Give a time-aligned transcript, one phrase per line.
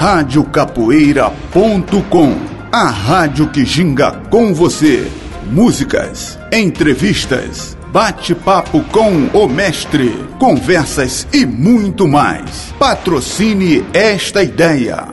[0.00, 2.32] radiocapoeira.com
[2.72, 5.12] A rádio que ginga com você.
[5.52, 10.08] Músicas, entrevistas, bate-papo com o mestre,
[10.38, 12.72] conversas e muito mais.
[12.78, 15.08] Patrocine esta ideia.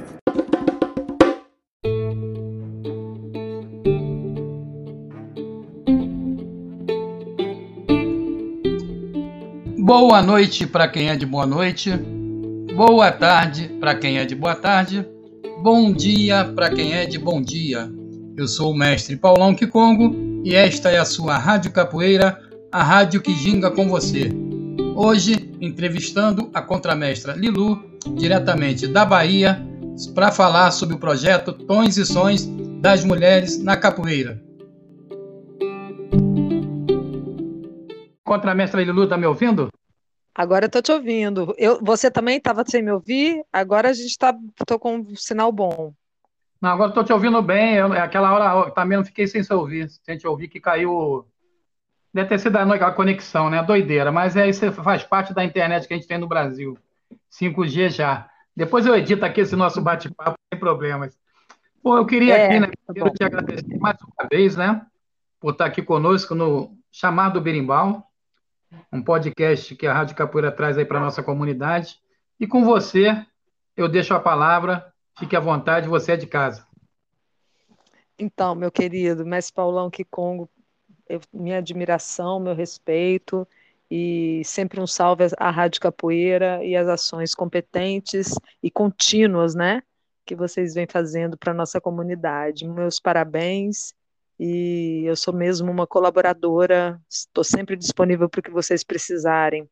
[9.78, 12.17] Boa noite para quem é de boa noite.
[12.78, 15.04] Boa tarde para quem é de boa tarde.
[15.64, 17.92] Bom dia para quem é de bom dia.
[18.38, 22.40] Eu sou o mestre Paulão Kikongo e esta é a sua Rádio Capoeira,
[22.72, 24.30] a rádio que ginga com você.
[24.96, 27.84] Hoje, entrevistando a contramestra Lilu,
[28.16, 29.60] diretamente da Bahia,
[30.14, 32.48] para falar sobre o projeto Tons e Sons
[32.80, 34.40] das Mulheres na Capoeira.
[38.24, 39.68] Contramestra Lilu, está me ouvindo?
[40.38, 41.56] Agora eu tô te ouvindo.
[41.58, 43.44] Eu, você também estava sem me ouvir?
[43.52, 44.32] Agora a gente está
[44.68, 45.92] tô com um sinal bom.
[46.62, 47.74] Não, agora estou te ouvindo bem.
[47.74, 49.90] Eu, aquela hora também não fiquei sem se ouvir.
[49.90, 51.26] Sem te ouvir que caiu.
[52.14, 53.64] Deve ter sido a conexão, né?
[53.64, 54.12] Doideira.
[54.12, 56.78] Mas é, isso faz parte da internet que a gente tem no Brasil.
[57.32, 58.30] 5G já.
[58.56, 61.18] Depois eu edito aqui esse nosso bate-papo sem problemas.
[61.82, 62.68] Pô, eu queria é, aqui, né?
[62.86, 64.86] Tá te agradecer mais uma vez, né?
[65.40, 68.08] Por estar aqui conosco no Chamado Berimbau
[68.92, 72.00] um podcast que a Rádio Capoeira traz aí para a nossa comunidade.
[72.40, 73.26] E com você,
[73.76, 76.66] eu deixo a palavra, fique à vontade, você é de casa.
[78.20, 80.50] Então, meu querido, mestre Paulão Kikongo,
[81.32, 83.48] minha admiração, meu respeito
[83.90, 89.82] e sempre um salve à Rádio Capoeira e às ações competentes e contínuas, né,
[90.26, 92.68] que vocês vêm fazendo para nossa comunidade.
[92.68, 93.94] Meus parabéns
[94.40, 99.68] e eu sou mesmo uma colaboradora, estou sempre disponível para o que vocês precisarem.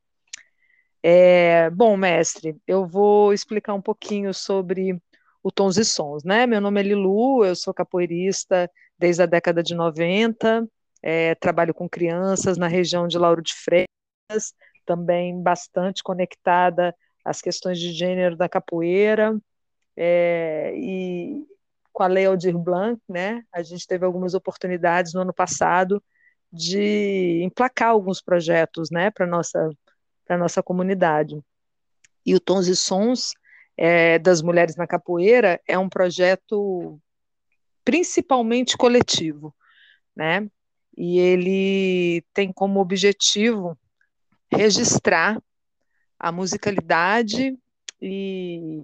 [1.04, 5.00] É, bom, mestre, eu vou explicar um pouquinho sobre
[5.44, 6.48] o Tons e Sons, né?
[6.48, 10.68] Meu nome é Lilu, eu sou capoeirista desde a década de 90,
[11.04, 14.56] é, trabalho com crianças na região de Lauro de Freitas,
[14.86, 19.38] também bastante conectada às questões de gênero da capoeira,
[19.96, 21.46] é, e
[21.95, 23.41] com a Lei Aldir Blanc, né?
[23.53, 26.03] A gente teve algumas oportunidades no ano passado
[26.51, 29.69] de emplacar alguns projetos, né, para nossa
[30.25, 31.39] para nossa comunidade.
[32.25, 33.31] E o Tons e Sons
[33.78, 37.00] é, das Mulheres na Capoeira é um projeto
[37.85, 39.56] principalmente coletivo,
[40.16, 40.50] né?
[40.97, 43.77] E ele tem como objetivo
[44.51, 45.41] registrar
[46.19, 47.57] a musicalidade
[48.01, 48.83] e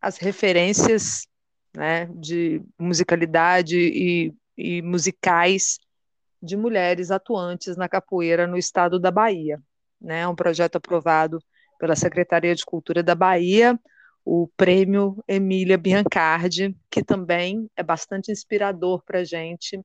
[0.00, 1.28] as referências
[1.74, 5.78] né, de musicalidade e, e musicais
[6.42, 9.60] de mulheres atuantes na capoeira no estado da Bahia.
[10.00, 11.38] Né, um projeto aprovado
[11.78, 13.78] pela Secretaria de Cultura da Bahia,
[14.24, 19.80] o prêmio Emília Biancardi, que também é bastante inspirador para a gente,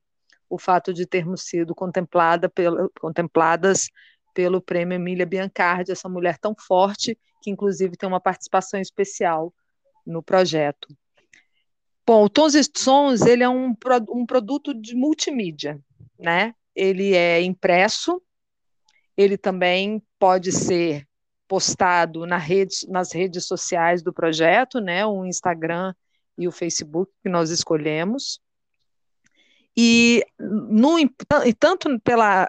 [0.48, 3.88] o fato de termos sido contemplada pela, contempladas
[4.32, 9.52] pelo prêmio Emília Biancardi, essa mulher tão forte, que inclusive tem uma participação especial
[10.06, 10.88] no projeto.
[12.08, 13.76] Bom, o Tons e Sons ele é um,
[14.08, 15.78] um produto de multimídia,
[16.18, 16.54] né?
[16.74, 18.22] Ele é impresso,
[19.14, 21.06] ele também pode ser
[21.46, 25.04] postado na rede, nas redes sociais do projeto, né?
[25.04, 25.94] O Instagram
[26.38, 28.40] e o Facebook que nós escolhemos.
[29.76, 30.96] E, no,
[31.58, 32.48] tanto pela,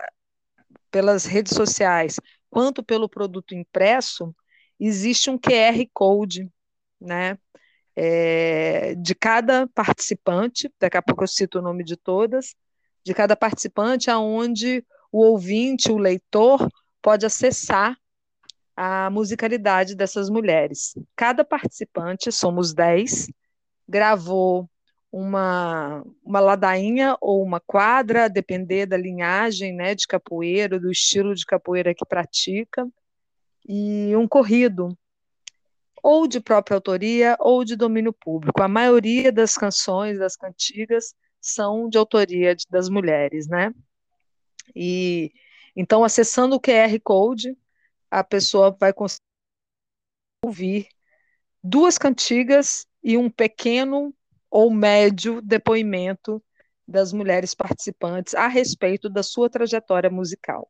[0.90, 2.16] pelas redes sociais
[2.50, 4.34] quanto pelo produto impresso,
[4.80, 6.50] existe um QR Code,
[6.98, 7.38] né?
[8.02, 12.56] É, de cada participante, daqui a pouco eu cito o nome de todas,
[13.04, 16.66] de cada participante, aonde o ouvinte, o leitor,
[17.02, 17.98] pode acessar
[18.74, 20.94] a musicalidade dessas mulheres.
[21.14, 23.30] Cada participante, somos dez,
[23.86, 24.70] gravou
[25.12, 31.36] uma, uma ladainha ou uma quadra, a depender da linhagem né, de capoeira, do estilo
[31.36, 32.88] de capoeira que pratica,
[33.68, 34.98] e um corrido,
[36.04, 38.62] ou de própria autoria ou de domínio público.
[38.62, 43.74] A maioria das canções, das cantigas, são de autoria de, das mulheres, né?
[44.76, 45.32] E
[45.76, 47.58] então, acessando o QR Code,
[48.12, 49.24] a pessoa vai conseguir
[50.44, 50.88] ouvir
[51.64, 54.14] duas cantigas e um pequeno
[54.50, 56.44] ou médio depoimento
[56.88, 60.70] das mulheres participantes a respeito da sua trajetória musical.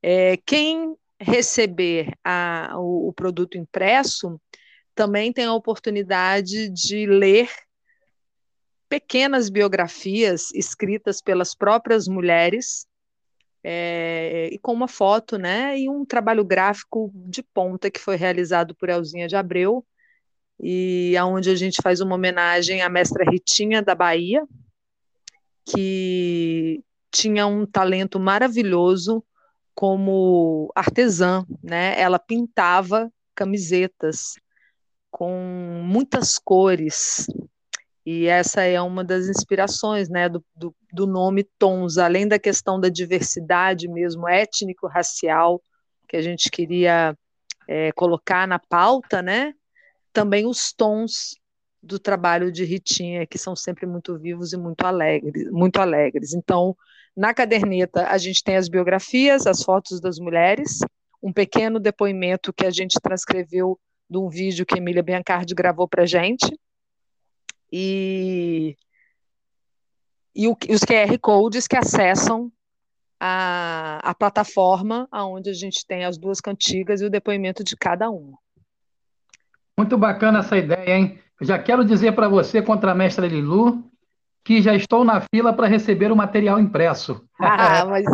[0.00, 4.40] É, quem receber a, o, o produto impresso,
[4.94, 7.48] também tem a oportunidade de ler
[8.88, 12.86] pequenas biografias escritas pelas próprias mulheres
[13.64, 18.74] é, e com uma foto, né, e um trabalho gráfico de ponta que foi realizado
[18.74, 19.86] por Elzinha de Abreu
[20.60, 24.46] e aonde a gente faz uma homenagem à mestra Ritinha da Bahia,
[25.64, 29.24] que tinha um talento maravilhoso
[29.74, 31.98] como artesã, né?
[32.00, 34.34] Ela pintava camisetas
[35.10, 37.26] com muitas cores.
[38.04, 42.80] E essa é uma das inspirações né, do, do, do nome Tons, além da questão
[42.80, 45.62] da diversidade mesmo étnico-racial,
[46.08, 47.16] que a gente queria
[47.68, 49.54] é, colocar na pauta, né?
[50.12, 51.36] Também os tons
[51.82, 56.32] do trabalho de Ritinha, que são sempre muito vivos e muito alegres, muito alegres.
[56.34, 56.76] Então,
[57.16, 60.80] na caderneta, a gente tem as biografias, as fotos das mulheres,
[61.22, 63.78] um pequeno depoimento que a gente transcreveu
[64.08, 66.58] de um vídeo que Emília Biancardi gravou para gente.
[67.70, 68.76] E,
[70.34, 72.52] e, o, os QR Codes que acessam
[73.18, 78.10] a, a plataforma onde a gente tem as duas cantigas e o depoimento de cada
[78.10, 78.36] uma.
[79.78, 81.18] Muito bacana essa ideia, hein?
[81.40, 83.90] Já quero dizer para você, contra a mestra Lilu,
[84.44, 87.24] que já estou na fila para receber o material impresso.
[87.38, 88.04] Ah, mas,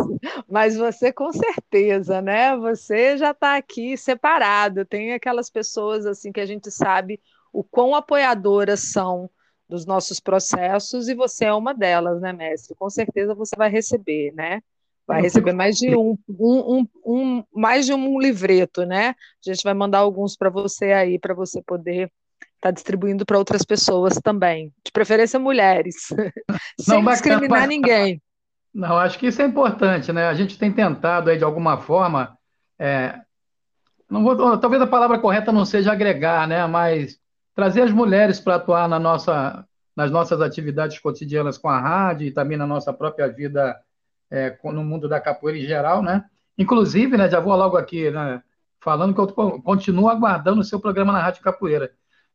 [0.47, 2.55] mas você com certeza, né?
[2.57, 4.85] Você já está aqui separado.
[4.85, 7.19] Tem aquelas pessoas assim que a gente sabe
[7.51, 9.29] o quão apoiadoras são
[9.67, 12.75] dos nossos processos e você é uma delas, né, mestre?
[12.75, 14.61] Com certeza você vai receber, né?
[15.05, 19.09] Vai receber mais de um, um, um, um mais de um livreto, né?
[19.09, 22.11] A gente vai mandar alguns para você aí para você poder
[22.59, 25.95] está distribuindo para outras pessoas também, de preferência mulheres,
[26.79, 28.21] sem Não, discriminar ninguém.
[28.73, 30.27] Não, acho que isso é importante, né?
[30.27, 32.37] A gente tem tentado aí de alguma forma,
[32.77, 33.15] é,
[34.09, 36.67] não vou, talvez a palavra correta não seja agregar, né?
[36.67, 37.17] Mas
[37.55, 39.65] trazer as mulheres para atuar na nossa,
[39.95, 43.79] nas nossas atividades cotidianas com a rádio e também na nossa própria vida
[44.29, 46.25] é, no mundo da capoeira em geral, né?
[46.57, 47.29] Inclusive, né?
[47.29, 48.43] Já vou logo aqui, né?
[48.81, 49.27] Falando que eu
[49.61, 51.91] continuo aguardando o seu programa na Rádio Capoeira.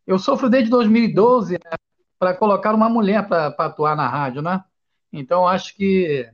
[0.06, 1.76] Eu sofro desde 2012 né,
[2.18, 4.62] para colocar uma mulher para atuar na rádio, né?
[5.12, 6.28] Então, acho que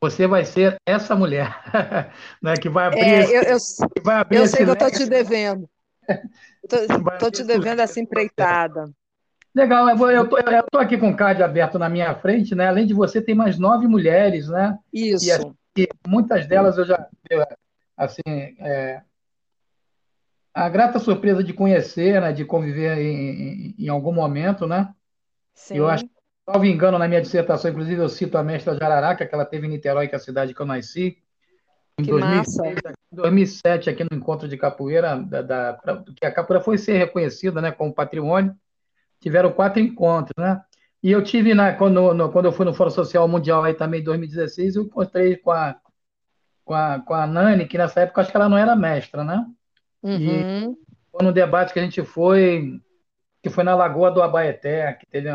[0.00, 1.62] você vai ser essa mulher
[2.42, 3.00] né, que vai abrir.
[3.00, 3.58] É, esse, eu, eu,
[4.04, 5.68] vai abrir eu sei que eu estou te devendo.
[6.64, 8.90] Estou te devendo essa empreitada.
[9.54, 12.68] Legal, eu estou aqui com o card aberto na minha frente, né?
[12.68, 14.78] Além de você, tem mais nove mulheres, né?
[14.92, 15.54] Isso.
[15.76, 17.06] E, e muitas delas eu já
[17.96, 19.02] assim, é,
[20.54, 24.92] a grata surpresa de conhecer, né, de conviver em, em, em algum momento, né?
[25.54, 25.78] Sim.
[25.78, 26.04] Eu acho,
[26.44, 29.70] salvo engano, na minha dissertação, inclusive eu cito a mestra Jararaca, que ela teve em
[29.70, 31.18] Niterói, que é a cidade que eu nasci,
[31.98, 36.96] em 2006, 2007, aqui no encontro de capoeira, da, da que a capoeira foi ser
[36.96, 38.54] reconhecida, né, como patrimônio,
[39.20, 40.60] tiveram quatro encontros, né?
[41.02, 44.00] E eu tive, na, quando, no, quando eu fui no Fórum Social Mundial aí também
[44.00, 45.76] em 2016, eu encontrei com a,
[46.64, 49.44] com a, com a Nani, que nessa época acho que ela não era mestra, né?
[50.02, 50.72] Uhum.
[50.72, 50.76] E
[51.10, 52.80] foi no debate que a gente foi,
[53.42, 55.28] que foi na Lagoa do Abaeté, que teve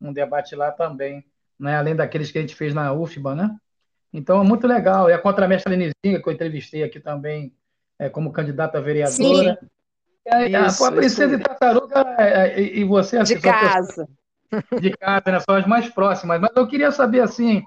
[0.00, 1.24] um debate lá também,
[1.58, 1.76] né?
[1.76, 3.56] além daqueles que a gente fez na UFBA, né?
[4.12, 5.10] Então, é muito legal.
[5.10, 7.52] E a contramestra Lenizinha, que eu entrevistei aqui também,
[7.98, 9.58] é, como candidata a vereadora.
[9.60, 9.68] Sim.
[10.26, 11.44] E a, isso, a Princesa isso.
[11.44, 13.18] Tartaruga é, é, e você...
[13.18, 14.08] Assim, de casa.
[14.80, 15.40] De casa, né?
[15.40, 16.40] São as mais próximas.
[16.40, 17.64] Mas eu queria saber, assim,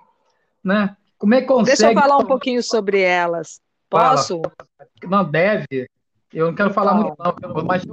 [0.63, 0.95] né?
[1.17, 1.77] Como é que consegue...
[1.77, 3.59] Deixa eu falar um pouquinho sobre elas.
[3.89, 4.41] Posso?
[4.41, 4.89] Fala.
[5.03, 5.89] Não, deve.
[6.31, 7.83] Eu não quero falar muito, não, mas.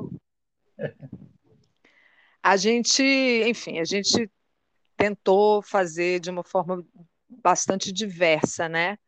[2.43, 4.31] A gente, enfim, a gente
[4.97, 6.85] tentou fazer de uma forma
[7.29, 8.99] bastante diversa, né?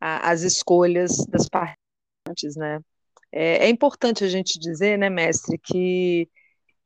[0.00, 2.80] As escolhas das partes, né?
[3.32, 6.28] É, é importante a gente dizer, né, mestre, que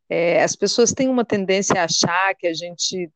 [0.08, 3.10] é, as pessoas têm uma tendência a achar que a gente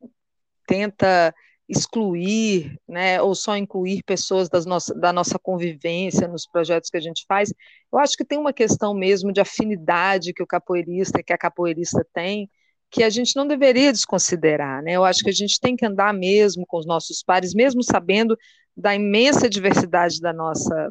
[0.67, 1.35] tenta
[1.69, 7.01] excluir, né, ou só incluir pessoas das nossa, da nossa convivência nos projetos que a
[7.01, 7.53] gente faz.
[7.93, 12.07] Eu acho que tem uma questão mesmo de afinidade que o capoeirista, que a capoeirista
[12.13, 12.51] tem,
[12.91, 14.93] que a gente não deveria desconsiderar, né?
[14.93, 18.37] Eu acho que a gente tem que andar mesmo com os nossos pares, mesmo sabendo
[18.75, 20.91] da imensa diversidade da nossa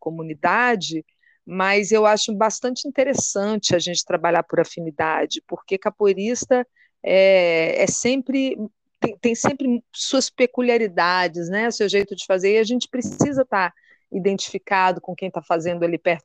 [0.00, 1.04] comunidade,
[1.46, 6.66] mas eu acho bastante interessante a gente trabalhar por afinidade, porque capoeirista
[7.02, 8.56] é, é sempre
[9.00, 11.70] tem, tem sempre suas peculiaridades, né?
[11.70, 13.74] Seu jeito de fazer, e a gente precisa estar tá
[14.10, 16.24] identificado com quem está fazendo ali perto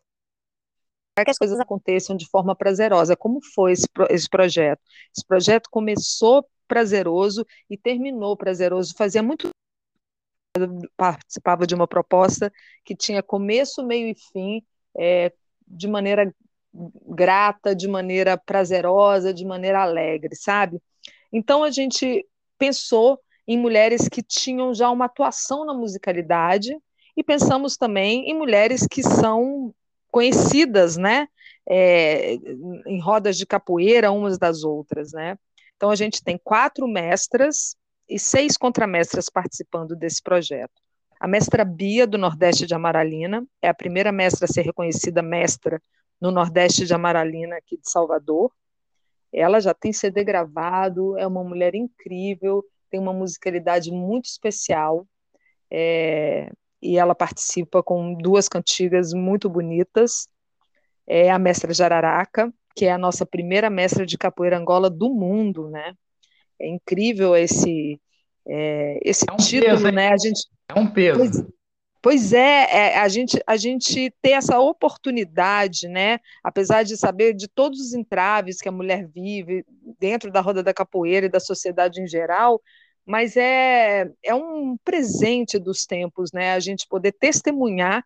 [1.15, 3.15] para que as coisas aconteçam de forma prazerosa.
[3.15, 4.81] Como foi esse, esse projeto?
[5.15, 8.95] Esse projeto começou prazeroso e terminou prazeroso.
[8.97, 9.49] Fazia muito
[10.55, 12.53] eu participava de uma proposta
[12.85, 14.63] que tinha começo, meio e fim,
[14.95, 15.33] é,
[15.67, 16.31] de maneira
[17.07, 20.79] grata, de maneira prazerosa, de maneira alegre, sabe?
[21.31, 22.23] Então a gente
[22.63, 26.74] pensou em mulheres que tinham já uma atuação na musicalidade
[27.15, 29.75] e pensamos também em mulheres que são
[30.10, 31.27] conhecidas, né?
[31.67, 32.36] É,
[32.86, 35.38] em rodas de capoeira umas das outras, né?
[35.75, 37.75] Então a gente tem quatro mestras
[38.08, 40.82] e seis contramestras participando desse projeto.
[41.20, 45.82] A mestra Bia, do Nordeste de Amaralina, é a primeira mestra a ser reconhecida mestra
[46.20, 48.51] no Nordeste de Amaralina, aqui de Salvador.
[49.33, 55.07] Ela já tem CD gravado, é uma mulher incrível, tem uma musicalidade muito especial,
[55.71, 60.27] é, e ela participa com duas cantigas muito bonitas.
[61.07, 65.69] É a mestra Jararaca, que é a nossa primeira mestra de capoeira Angola do mundo,
[65.69, 65.93] né?
[66.59, 67.99] É incrível esse
[68.47, 70.09] é, esse é um título, peso, né?
[70.09, 71.47] A gente é um peso.
[72.03, 76.19] Pois, é, é, a gente a gente ter essa oportunidade, né?
[76.43, 79.65] Apesar de saber de todos os entraves que a mulher vive
[79.98, 82.62] dentro da roda da capoeira e da sociedade em geral,
[83.05, 86.51] mas é, é um presente dos tempos, né?
[86.53, 88.03] A gente poder testemunhar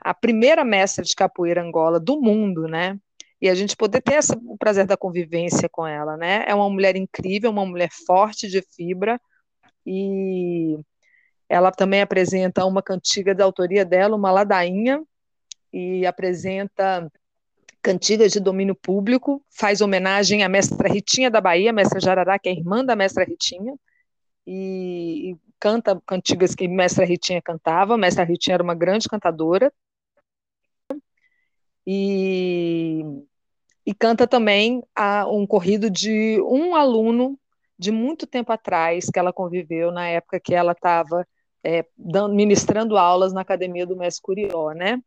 [0.00, 2.96] a primeira mestra de capoeira Angola do mundo, né?
[3.40, 6.44] E a gente poder ter essa, o prazer da convivência com ela, né?
[6.46, 9.20] É uma mulher incrível, uma mulher forte de fibra,
[9.84, 10.78] e
[11.50, 15.02] ela também apresenta uma cantiga da autoria dela, uma ladainha,
[15.72, 17.10] e apresenta
[17.82, 22.52] cantigas de domínio público, faz homenagem à mestra Ritinha da Bahia, mestra Jarará, que é
[22.52, 23.74] irmã da mestra Ritinha,
[24.46, 27.98] e, e canta cantigas que Mestra Ritinha cantava.
[27.98, 29.72] Mestra Ritinha era uma grande cantadora.
[31.84, 33.02] E,
[33.84, 37.38] e canta também a, um corrido de um aluno
[37.76, 41.26] de muito tempo atrás que ela conviveu na época que ela estava
[41.64, 41.84] é,
[42.30, 45.02] ministrando aulas na academia do Mestre Curió, né?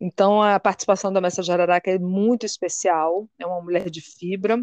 [0.00, 4.62] Então a participação da Mestra Jararaca é muito especial, é uma mulher de fibra,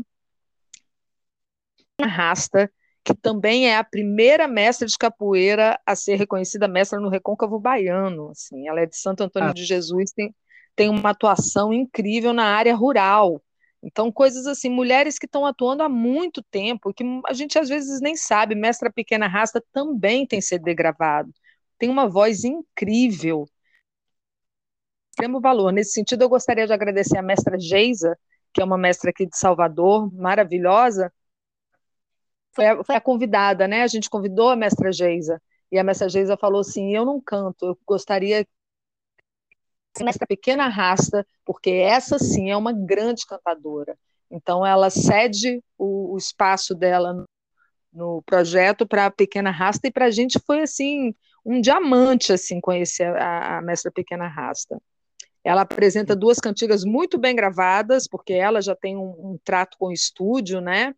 [1.99, 2.71] arrasta
[3.03, 8.29] que também é a primeira mestra de capoeira a ser reconhecida mestra no Recôncavo Baiano.
[8.29, 9.53] Assim, ela é de Santo Antônio ah.
[9.53, 10.33] de Jesus, tem,
[10.75, 13.41] tem uma atuação incrível na área rural.
[13.83, 17.99] Então, coisas assim, mulheres que estão atuando há muito tempo, que a gente às vezes
[18.01, 18.55] nem sabe.
[18.55, 21.31] Mestra Pequena Rasta também tem CD gravado.
[21.77, 23.45] Tem uma voz incrível.
[25.11, 25.71] Extremo valor.
[25.71, 28.17] Nesse sentido, eu gostaria de agradecer a mestra Geisa,
[28.53, 31.11] que é uma mestra aqui de Salvador, maravilhosa,
[32.53, 33.83] foi a, foi a convidada, né?
[33.83, 37.65] A gente convidou a mestra Geisa, e a mestra Geisa falou assim: Eu não canto,
[37.65, 38.47] eu gostaria
[40.01, 43.97] mestra pequena rasta, porque essa sim é uma grande cantadora.
[44.31, 47.25] Então, ela cede o, o espaço dela
[47.91, 51.13] no, projeto para a pequena rasta, e para a gente foi assim
[51.45, 54.81] um diamante assim conhecer a, a mestra pequena rasta.
[55.43, 59.87] Ela apresenta duas cantigas muito bem gravadas, porque ela já tem um, um trato com
[59.87, 60.95] o estúdio, né?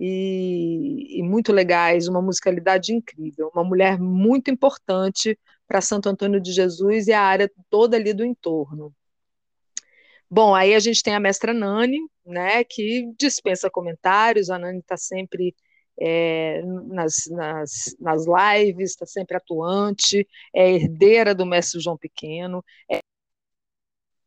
[0.00, 5.38] e, e muito legais, uma musicalidade incrível, uma mulher muito importante
[5.70, 8.92] para Santo Antônio de Jesus e a área toda ali do entorno.
[10.28, 14.96] Bom, aí a gente tem a mestra Nani, né, que dispensa comentários, a Nani está
[14.96, 15.54] sempre
[16.00, 22.98] é, nas, nas, nas lives, está sempre atuante, é herdeira do mestre João Pequeno, é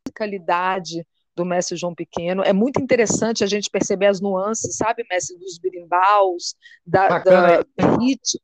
[0.06, 2.42] musicalidade do mestre João Pequeno.
[2.42, 6.54] É muito interessante a gente perceber as nuances, sabe, mestre, dos birimbaus,
[6.86, 7.64] da, da
[8.00, 8.40] rit,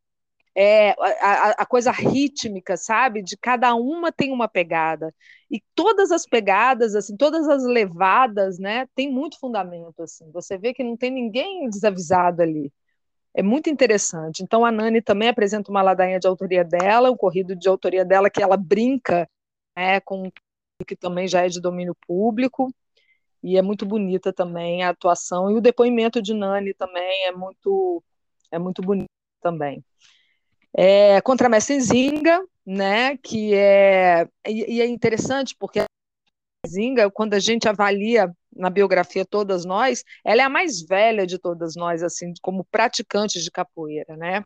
[0.62, 3.22] é, a, a, coisa rítmica, sabe?
[3.22, 5.14] De cada uma tem uma pegada.
[5.50, 10.30] E todas as pegadas, assim, todas as levadas, né, tem muito fundamento, assim.
[10.32, 12.70] Você vê que não tem ninguém desavisado ali.
[13.34, 14.42] É muito interessante.
[14.42, 18.28] Então a Nani também apresenta uma ladainha de autoria dela, um corrido de autoria dela
[18.28, 19.26] que ela brinca
[19.76, 20.30] né, com
[20.86, 22.74] que também já é de domínio público
[23.42, 28.02] e é muito bonita também a atuação e o depoimento de Nani também é muito
[28.50, 29.08] é muito bonito
[29.40, 29.84] também.
[30.72, 35.86] É, contra a Messinzinga, né, que é e, e, é interessante porque a
[36.66, 41.38] Zinga, quando a gente avalia na biografia todas nós, ela é a mais velha de
[41.38, 44.44] todas nós assim, como praticantes de capoeira, né?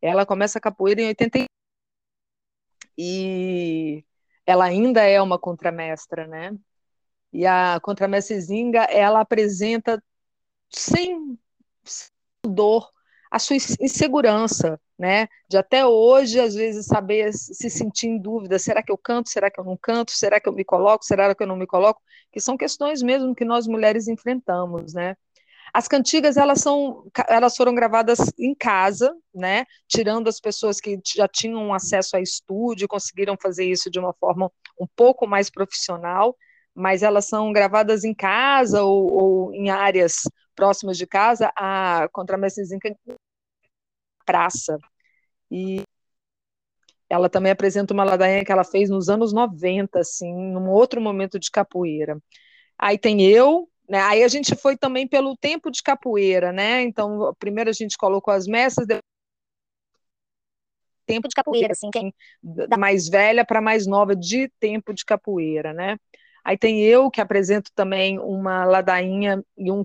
[0.00, 1.46] Ela começa a capoeira em 80
[2.98, 4.04] e
[4.46, 6.56] ela ainda é uma contramestra, né?
[7.32, 10.02] E a contramestre Zinga, ela apresenta
[10.70, 11.38] sem
[12.44, 12.90] dor
[13.32, 15.26] a sua insegurança, né?
[15.48, 19.30] De até hoje, às vezes, saber se sentir em dúvida: será que eu canto?
[19.30, 20.12] Será que eu não canto?
[20.12, 21.02] Será que eu me coloco?
[21.02, 22.02] Será que eu não me coloco?
[22.30, 25.16] Que são questões mesmo que nós mulheres enfrentamos, né?
[25.72, 29.64] As cantigas elas são, elas foram gravadas em casa, né?
[29.88, 34.52] Tirando as pessoas que já tinham acesso a estúdio, conseguiram fazer isso de uma forma
[34.78, 36.36] um pouco mais profissional
[36.74, 40.22] mas elas são gravadas em casa ou, ou em áreas
[40.54, 42.94] próximas de casa, a Contramestre Zinca
[44.24, 44.78] praça.
[45.50, 45.82] E
[47.08, 51.38] ela também apresenta uma ladainha que ela fez nos anos 90, assim, num outro momento
[51.38, 52.18] de capoeira.
[52.78, 54.00] Aí tem eu, né?
[54.00, 56.82] Aí a gente foi também pelo tempo de capoeira, né?
[56.82, 59.02] Então, primeiro a gente colocou as mesas, depois...
[61.04, 65.74] tempo de capoeira, assim, quem da mais velha para mais nova de tempo de capoeira,
[65.74, 65.98] né?
[66.42, 69.82] Aí tem eu que apresento também uma ladainha e um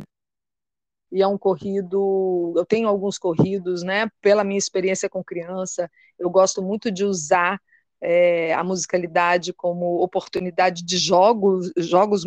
[1.11, 4.09] e é um corrido, eu tenho alguns corridos, né?
[4.21, 7.61] Pela minha experiência com criança, eu gosto muito de usar
[8.01, 12.23] é, a musicalidade como oportunidade de jogos, jogos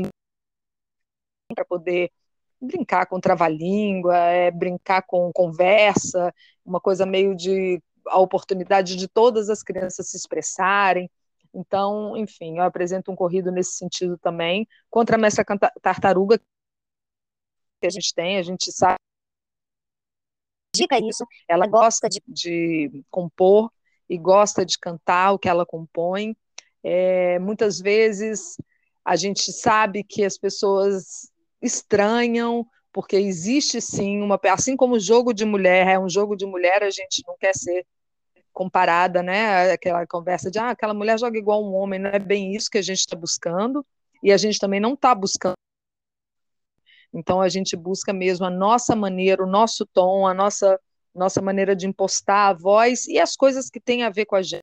[1.54, 2.10] para poder
[2.60, 6.32] brincar com trava-língua, é, brincar com conversa,
[6.64, 11.10] uma coisa meio de a oportunidade de todas as crianças se expressarem.
[11.52, 15.44] Então, enfim, eu apresento um corrido nesse sentido também, contra a mestra
[15.82, 16.40] tartaruga
[17.80, 18.96] que a gente tem, a gente sabe
[20.75, 23.70] dica isso, ela gosta de, de compor
[24.08, 26.37] e gosta de cantar o que ela compõe.
[26.82, 28.56] É, muitas vezes
[29.04, 34.38] a gente sabe que as pessoas estranham, porque existe sim uma.
[34.52, 37.54] Assim como o jogo de mulher é um jogo de mulher, a gente não quer
[37.54, 37.87] ser
[38.52, 39.72] comparada, né?
[39.72, 42.78] Aquela conversa de ah, aquela mulher joga igual um homem, não é bem isso que
[42.78, 43.84] a gente está buscando,
[44.22, 45.54] e a gente também não está buscando.
[47.12, 50.78] Então a gente busca mesmo a nossa maneira, o nosso tom, a nossa
[51.14, 54.42] nossa maneira de impostar a voz e as coisas que têm a ver com a
[54.42, 54.62] gente.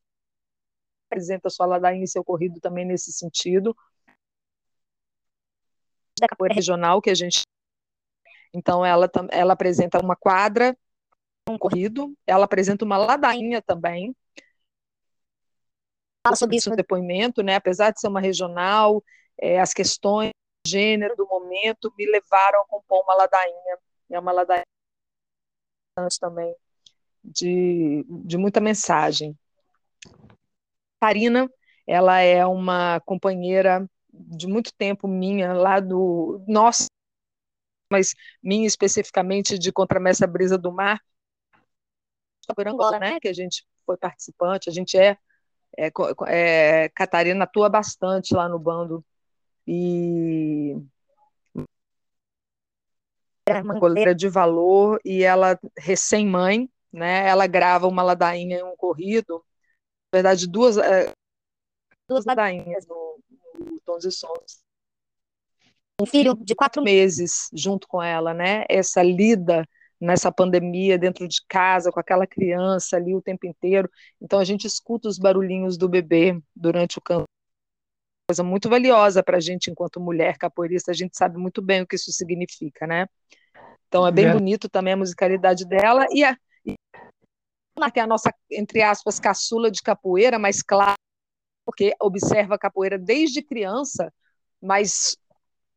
[1.10, 3.76] Apresenta sua ladainha e seu corrido também nesse sentido,
[6.20, 7.42] da capoeira regional que a gente.
[8.54, 10.78] Então, ela, ela apresenta uma quadra,
[11.50, 14.16] um corrido, ela apresenta uma ladainha também.
[16.26, 17.56] Fala sobre isso no depoimento, né?
[17.56, 19.04] Apesar de ser uma regional,
[19.40, 20.32] é, as questões
[20.68, 23.78] gênero do momento me levaram a compor uma ladainha.
[24.10, 24.64] É uma ladainha
[26.20, 26.56] também
[27.24, 29.38] de, de muita mensagem.
[31.02, 31.50] Karina,
[31.86, 36.88] ela é uma companheira de muito tempo minha, lá do nosso,
[37.92, 41.00] mas minha especificamente de Contramessa Brisa do Mar,
[42.66, 45.18] Angola, né, que a gente foi participante, a gente é,
[45.78, 45.92] é,
[46.28, 49.06] é Catarina atua bastante lá no bando
[49.68, 50.76] e
[53.46, 57.28] é uma goleira de valor e ela recém-mãe, né?
[57.28, 59.44] Ela grava uma ladainha em um corrido,
[60.12, 61.12] na verdade duas é,
[62.08, 63.20] duas ladainhas no,
[63.86, 64.64] Tons e Sons.
[66.00, 68.66] Um filho de quatro meses junto com ela, né?
[68.70, 69.68] Essa lida
[70.00, 73.90] nessa pandemia dentro de casa com aquela criança ali o tempo inteiro.
[74.22, 77.26] Então a gente escuta os barulhinhos do bebê durante o canto.
[78.30, 81.88] Coisa muito valiosa para a gente enquanto mulher capoeirista, a gente sabe muito bem o
[81.88, 83.08] que isso significa, né?
[83.88, 84.34] Então é bem é.
[84.34, 86.76] bonito também a musicalidade dela e a, e
[88.00, 90.98] a nossa entre aspas caçula de capoeira, mas claro
[91.66, 94.14] porque observa a capoeira desde criança,
[94.62, 95.18] mas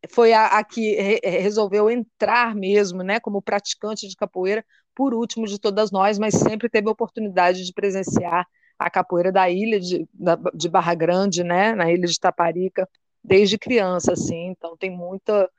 [0.09, 5.47] foi a, a que re, resolveu entrar mesmo, né, como praticante de capoeira, por último
[5.47, 8.47] de todas nós, mas sempre teve a oportunidade de presenciar
[8.81, 12.89] a capoeira da ilha de, da, de Barra Grande, né, na ilha de Taparica,
[13.23, 15.51] desde criança, assim, então tem muita,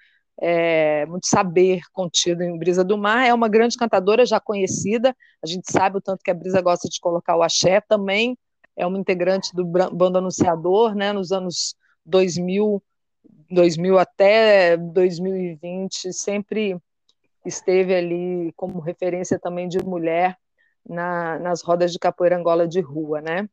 [0.41, 5.45] é, muito saber contido em Brisa do Mar, é uma grande cantadora já conhecida, a
[5.45, 8.35] gente sabe o tanto que a Brisa gosta de colocar o axé também,
[8.75, 12.81] é uma integrante do Bando Anunciador, né, nos anos 2000,
[13.51, 16.75] 2000 até 2020, sempre
[17.45, 20.40] esteve ali como referência também de mulher
[20.87, 23.47] na, nas rodas de capoeira Angola de rua, né?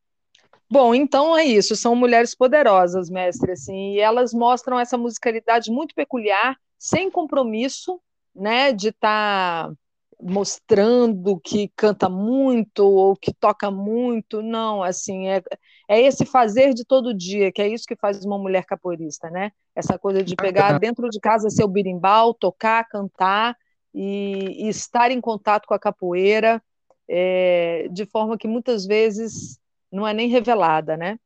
[0.70, 5.94] Bom, então é isso, são mulheres poderosas, mestre, assim, e elas mostram essa musicalidade muito
[5.94, 7.98] peculiar, sem compromisso,
[8.34, 9.74] né, de estar tá
[10.20, 15.42] mostrando que canta muito ou que toca muito, não, assim, é,
[15.88, 19.52] é esse fazer de todo dia, que é isso que faz uma mulher capoeirista, né?
[19.74, 23.56] Essa coisa de pegar dentro de casa seu birimbau, tocar, cantar
[23.94, 26.60] e, e estar em contato com a capoeira,
[27.08, 29.58] é, de forma que muitas vezes
[29.90, 31.18] não é nem revelada, né?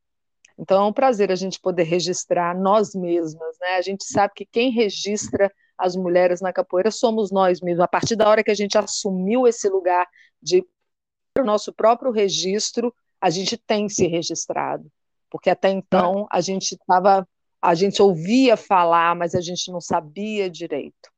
[0.59, 3.77] Então é um prazer a gente poder registrar nós mesmas, né?
[3.77, 7.83] A gente sabe que quem registra as mulheres na capoeira somos nós mesmos.
[7.83, 10.07] A partir da hora que a gente assumiu esse lugar
[10.41, 10.65] de
[11.39, 14.87] o nosso próprio registro, a gente tem se registrado,
[15.31, 17.27] porque até então a gente estava,
[17.61, 21.11] a gente ouvia falar, mas a gente não sabia direito.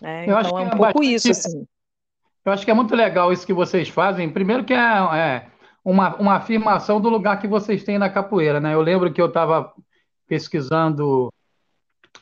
[0.00, 0.24] Né?
[0.24, 1.66] Então é um é pouco isso, assim.
[2.44, 4.30] Eu acho que é muito legal isso que vocês fazem.
[4.30, 5.46] Primeiro que é, é
[5.84, 8.74] uma, uma afirmação do lugar que vocês têm na capoeira, né?
[8.74, 9.72] Eu lembro que eu estava
[10.26, 11.32] pesquisando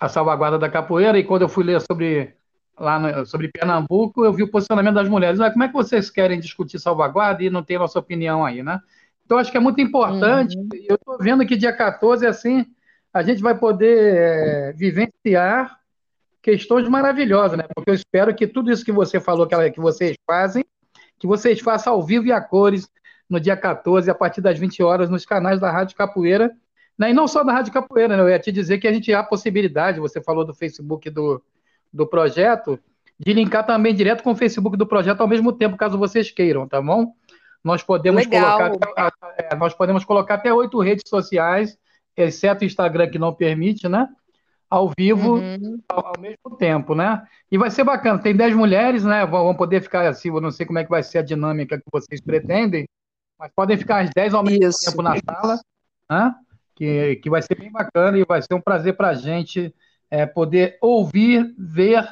[0.00, 2.34] a salvaguarda da capoeira, e quando eu fui ler sobre
[2.78, 5.40] lá no, sobre Pernambuco, eu vi o posicionamento das mulheres.
[5.40, 8.80] Ah, como é que vocês querem discutir salvaguarda e não tem nossa opinião aí, né?
[9.24, 10.56] Então, acho que é muito importante.
[10.56, 10.68] Uhum.
[10.88, 12.64] Eu estou vendo que dia 14, assim,
[13.12, 15.77] a gente vai poder é, vivenciar
[16.42, 17.64] questões maravilhosas, né?
[17.74, 20.64] Porque eu espero que tudo isso que você falou que, que vocês fazem,
[21.18, 22.88] que vocês façam ao vivo e a cores
[23.28, 26.50] no dia 14, a partir das 20 horas, nos canais da Rádio Capoeira.
[26.98, 27.10] Né?
[27.10, 28.22] E não só da Rádio Capoeira, né?
[28.22, 31.42] eu ia te dizer que a gente há a possibilidade, você falou do Facebook do,
[31.92, 32.78] do projeto,
[33.18, 36.66] de linkar também direto com o Facebook do projeto ao mesmo tempo, caso vocês queiram,
[36.66, 37.12] tá bom?
[37.62, 38.70] Nós podemos Legal.
[38.70, 41.76] colocar é, nós podemos colocar até oito redes sociais,
[42.16, 44.08] exceto o Instagram que não permite, né?
[44.70, 45.80] Ao vivo uhum.
[45.88, 47.22] ao, ao, mesmo tempo, né?
[47.50, 48.18] E vai ser bacana.
[48.18, 49.24] Tem dez mulheres, né?
[49.24, 51.90] Vão poder ficar assim, eu não sei como é que vai ser a dinâmica que
[51.90, 52.86] vocês pretendem,
[53.38, 54.84] mas podem ficar as dez ao mesmo Isso.
[54.84, 55.60] tempo na sala,
[56.10, 56.34] né?
[56.74, 59.74] Que, que vai ser bem bacana e vai ser um prazer para a gente
[60.10, 62.06] é, poder ouvir, ver,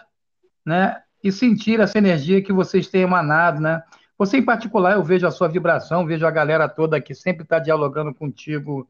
[0.64, 1.02] né?
[1.22, 3.82] E sentir essa energia que vocês têm emanado, né?
[4.18, 7.58] Você, em particular, eu vejo a sua vibração, vejo a galera toda que sempre está
[7.58, 8.88] dialogando contigo,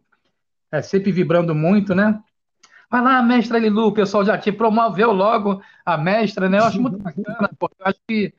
[0.71, 2.23] é, sempre vibrando muito, né?
[2.91, 6.59] Vai lá, mestra Lilu, o pessoal já te promoveu logo a mestra, né?
[6.59, 8.35] Eu acho muito bacana, porque eu acho que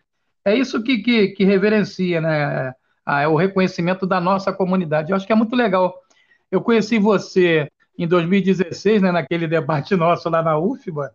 [0.46, 2.74] é isso que, que, que reverencia, né?
[3.06, 5.12] é o reconhecimento da nossa comunidade.
[5.12, 6.02] Eu acho que é muito legal.
[6.52, 11.14] Eu conheci você em 2016, né, naquele debate nosso lá na UFBA,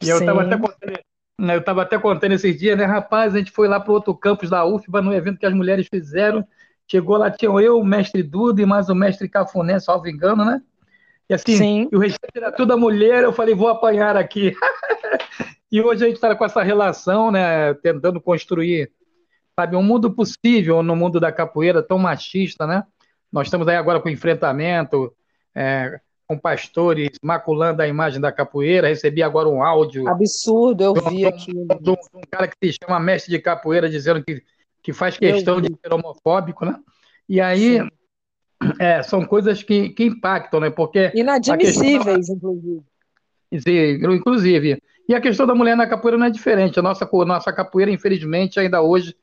[0.00, 0.98] e eu estava até contando,
[1.38, 4.14] né, eu estava até contando esses dias, né, rapaz, a gente foi lá para outro
[4.14, 6.46] campus da UFBA, no evento que as mulheres fizeram,
[6.88, 10.62] chegou lá, tinha eu, o mestre Duda e mais o mestre Cafuné, salvo engano, né?
[11.32, 11.88] E assim, Sim.
[11.90, 14.52] o restante era tudo a mulher, eu falei, vou apanhar aqui.
[15.72, 18.92] e hoje a gente está com essa relação, né, tentando construir,
[19.58, 22.84] sabe, um mundo possível no mundo da capoeira tão machista, né?
[23.32, 25.10] Nós estamos aí agora com enfrentamento,
[25.54, 28.88] é, com pastores maculando a imagem da capoeira.
[28.88, 30.06] Recebi agora um áudio.
[30.06, 31.50] Absurdo, eu vi aqui.
[31.50, 34.42] De um, um, cara que se chama mestre de capoeira dizendo que,
[34.82, 36.78] que faz questão de ser homofóbico, né?
[37.26, 37.80] E aí
[38.78, 40.70] é, são coisas que, que impactam, né?
[40.70, 41.12] Porque.
[41.14, 42.34] Inadmissíveis, da...
[42.34, 42.82] inclusive.
[44.14, 44.82] Inclusive.
[45.08, 46.78] E a questão da mulher na capoeira não é diferente.
[46.78, 49.14] A nossa, nossa capoeira, infelizmente, ainda hoje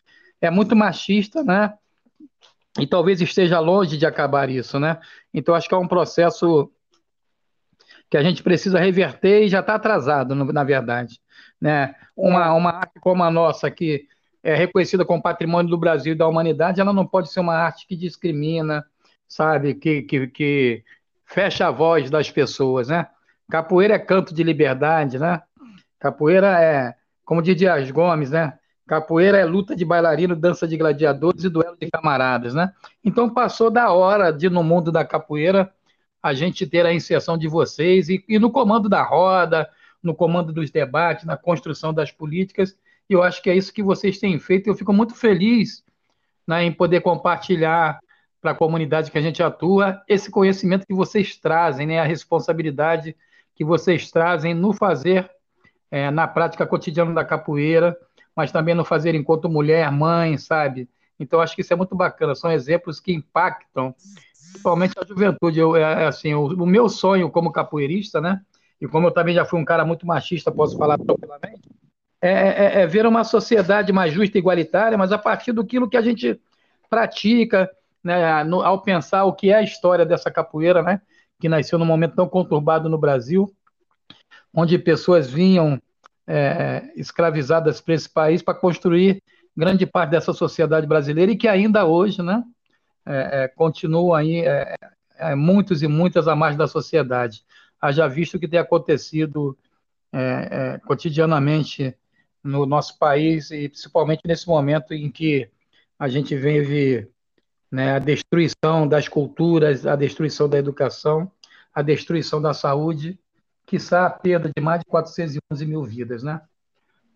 [0.42, 1.74] é muito machista, né?
[2.80, 5.00] E talvez esteja longe de acabar isso, né?
[5.34, 6.72] Então, acho que é um processo
[8.10, 11.20] que a gente precisa reverter e já está atrasado, na verdade.
[11.62, 11.94] Né?
[12.16, 12.50] Uma, é.
[12.50, 14.08] uma arte como a nossa, que
[14.42, 17.86] é reconhecida como patrimônio do Brasil e da humanidade, ela não pode ser uma arte
[17.86, 18.86] que discrimina,
[19.30, 20.84] sabe, que, que, que
[21.26, 23.08] fecha a voz das pessoas, né?
[23.50, 25.42] Capoeira é canto de liberdade, né?
[26.00, 28.58] Capoeira é, como diz Dias Gomes, né?
[28.88, 32.74] Capoeira é luta de bailarino, dança de gladiadores e duelo de camaradas, né?
[33.06, 35.72] Então passou da hora de, no mundo da capoeira,
[36.22, 39.70] a gente ter a inserção de vocês e, e no comando da roda,
[40.02, 42.76] no comando dos debates, na construção das políticas.
[43.08, 44.68] E eu acho que é isso que vocês têm feito.
[44.68, 45.84] Eu fico muito feliz
[46.48, 48.00] né, em poder compartilhar
[48.42, 53.16] para a comunidade que a gente atua esse conhecimento que vocês trazem, né, a responsabilidade
[53.56, 55.30] que vocês trazem no fazer,
[55.92, 57.98] é, na prática cotidiana da capoeira,
[58.36, 60.88] mas também no fazer enquanto mulher, mãe, sabe?
[61.20, 62.34] Então, acho que isso é muito bacana.
[62.34, 63.94] São exemplos que impactam
[64.52, 65.60] principalmente a juventude.
[65.60, 68.42] Eu, é, é, assim, o, o, meu sonho como capoeirista, né?
[68.80, 71.70] E como eu também já fui um cara muito machista, posso falar tranquilamente,
[72.22, 75.98] é, é, é ver uma sociedade mais justa e igualitária, mas a partir do que
[75.98, 76.40] a gente
[76.90, 77.70] pratica,
[78.04, 81.02] né, no, ao pensar o que é a história dessa capoeira, né?
[81.40, 83.54] Que nasceu num momento tão conturbado no Brasil,
[84.54, 85.82] onde pessoas vinham
[86.28, 89.22] é, escravizadas para esse país para construir
[89.56, 92.44] grande parte dessa sociedade brasileira e que ainda hoje, né?
[93.10, 94.76] é, é, continuam aí é,
[95.18, 97.44] é, muitos e muitas à margem da sociedade.
[97.82, 99.58] Haja visto o que tem acontecido
[100.14, 101.96] é, cotidianamente
[102.44, 105.50] no nosso país e principalmente nesse momento em que
[105.98, 107.10] a gente vive
[107.72, 111.32] né, a destruição das culturas, a destruição da educação,
[111.74, 113.20] a destruição da saúde,
[113.66, 116.42] quiçá a perda de mais de 411 mil vidas, né?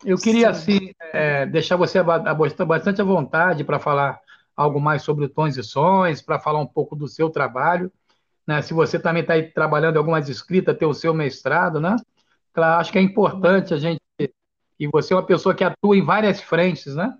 [0.05, 0.75] Eu queria, Sim.
[0.75, 1.99] assim, é, deixar você
[2.65, 4.19] bastante à vontade para falar
[4.55, 7.91] algo mais sobre tons e sons, para falar um pouco do seu trabalho.
[8.45, 8.61] Né?
[8.61, 11.95] Se você também está trabalhando em algumas escritas, ter o seu mestrado, né?
[12.51, 13.99] Claro, acho que é importante a gente.
[14.79, 17.17] E você é uma pessoa que atua em várias frentes, né?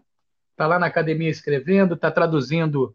[0.52, 2.94] Está lá na academia escrevendo, está traduzindo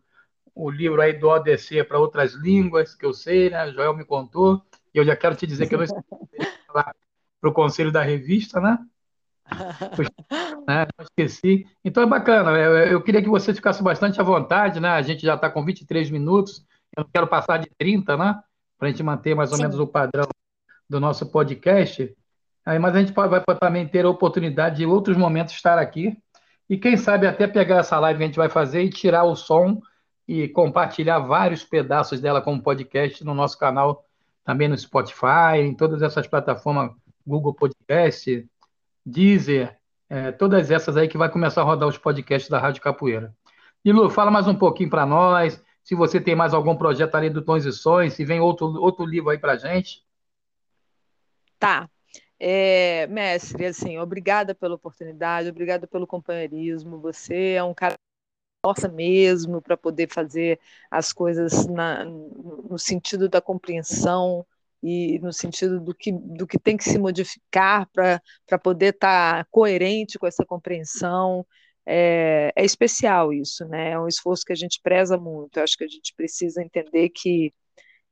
[0.58, 3.70] o livro aí do ODC para outras línguas, que eu sei, né?
[3.70, 4.60] Joel me contou.
[4.92, 6.02] E eu já quero te dizer que eu não esqueci
[7.40, 8.76] para o conselho da revista, né?
[10.66, 10.86] né?
[10.98, 11.64] Não esqueci.
[11.84, 12.50] Então é bacana.
[12.58, 14.88] Eu, eu, queria que você ficasse bastante à vontade, né?
[14.88, 16.66] A gente já está com 23 minutos.
[16.96, 18.42] Eu não quero passar de 30, né?
[18.76, 19.62] Para a gente manter mais ou Sim.
[19.62, 20.26] menos o padrão
[20.90, 22.12] do nosso podcast.
[22.66, 26.18] Aí, mas a gente pode, vai também ter a oportunidade de, outros momentos, estar aqui.
[26.68, 29.36] E quem sabe até pegar essa live que a gente vai fazer e tirar o
[29.36, 29.80] som
[30.28, 34.04] e compartilhar vários pedaços dela como podcast no nosso canal,
[34.44, 36.92] também no Spotify, em todas essas plataformas,
[37.26, 38.46] Google Podcast,
[39.04, 39.74] Deezer,
[40.10, 43.34] é, todas essas aí que vai começar a rodar os podcasts da Rádio Capoeira.
[43.82, 47.40] E fala mais um pouquinho para nós, se você tem mais algum projeto ali do
[47.40, 50.04] Transições, se vem outro, outro livro aí para gente.
[51.58, 51.88] Tá.
[52.38, 57.00] É, mestre, assim, obrigada pela oportunidade, obrigada pelo companheirismo.
[57.00, 57.96] Você é um cara
[58.68, 64.44] força mesmo para poder fazer as coisas na, no sentido da compreensão
[64.82, 69.48] e no sentido do que, do que tem que se modificar para poder estar tá
[69.50, 71.46] coerente com essa compreensão.
[71.86, 73.92] É, é, especial isso, né?
[73.92, 75.56] É um esforço que a gente preza muito.
[75.56, 77.52] Eu acho que a gente precisa entender que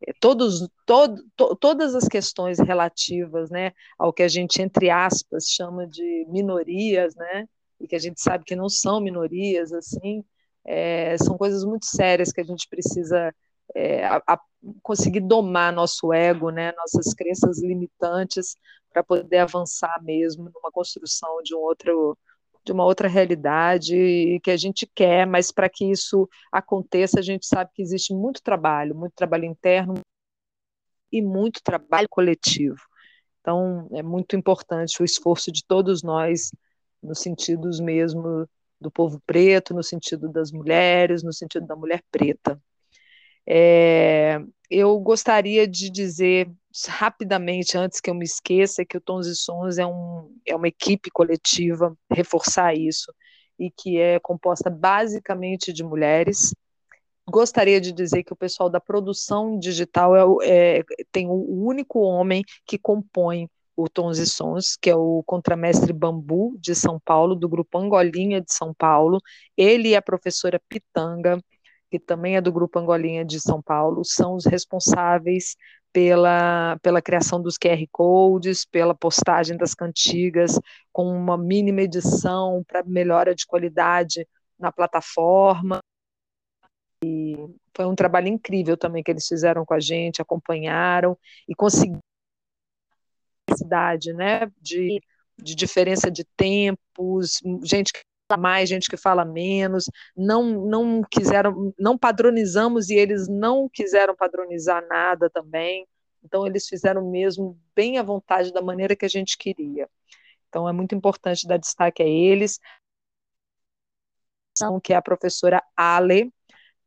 [0.07, 5.45] é, todos, todo, to, todas as questões relativas né, ao que a gente, entre aspas,
[5.51, 7.47] chama de minorias, né?
[7.79, 10.25] E que a gente sabe que não são minorias, assim,
[10.67, 13.33] é, são coisas muito sérias que a gente precisa
[13.75, 14.41] é, a, a
[14.83, 18.57] conseguir domar nosso ego, né, nossas crenças limitantes,
[18.93, 22.17] para poder avançar mesmo numa construção de um outro
[22.65, 27.47] de uma outra realidade que a gente quer, mas para que isso aconteça, a gente
[27.47, 29.95] sabe que existe muito trabalho, muito trabalho interno
[31.13, 32.81] e muito trabalho coletivo.
[33.41, 36.51] Então, é muito importante o esforço de todos nós,
[37.01, 38.49] no sentido mesmo
[38.81, 42.61] do povo preto, no sentido das mulheres, no sentido da mulher preta.
[43.47, 46.51] É, eu gostaria de dizer
[46.89, 50.69] rapidamente, antes que eu me esqueça, que o Tons e Sons é, um, é uma
[50.69, 53.13] equipe coletiva, reforçar isso,
[53.59, 56.53] e que é composta basicamente de mulheres.
[57.29, 62.43] Gostaria de dizer que o pessoal da produção digital é, é tem o único homem
[62.67, 67.49] que compõe o Tons e Sons, que é o contramestre Bambu, de São Paulo, do
[67.49, 69.21] grupo Angolinha de São Paulo.
[69.57, 71.39] Ele e a professora Pitanga,
[71.91, 75.57] que também é do grupo Angolinha de São Paulo, são os responsáveis
[75.93, 80.59] pela, pela criação dos QR Codes, pela postagem das cantigas,
[80.93, 84.27] com uma mínima edição para melhora de qualidade
[84.59, 85.81] na plataforma.
[87.05, 87.37] E
[87.75, 91.17] foi um trabalho incrível também que eles fizeram com a gente, acompanharam
[91.49, 92.01] e conseguiram
[93.57, 95.01] cidade, né, de,
[95.39, 99.85] de diferença de tempos, gente que fala mais, gente que fala menos,
[100.17, 105.87] não não quiseram, não padronizamos e eles não quiseram padronizar nada também.
[106.25, 109.89] Então eles fizeram mesmo bem à vontade da maneira que a gente queria.
[110.49, 112.59] Então é muito importante dar destaque a eles.
[114.83, 116.33] Que é a professora Ale,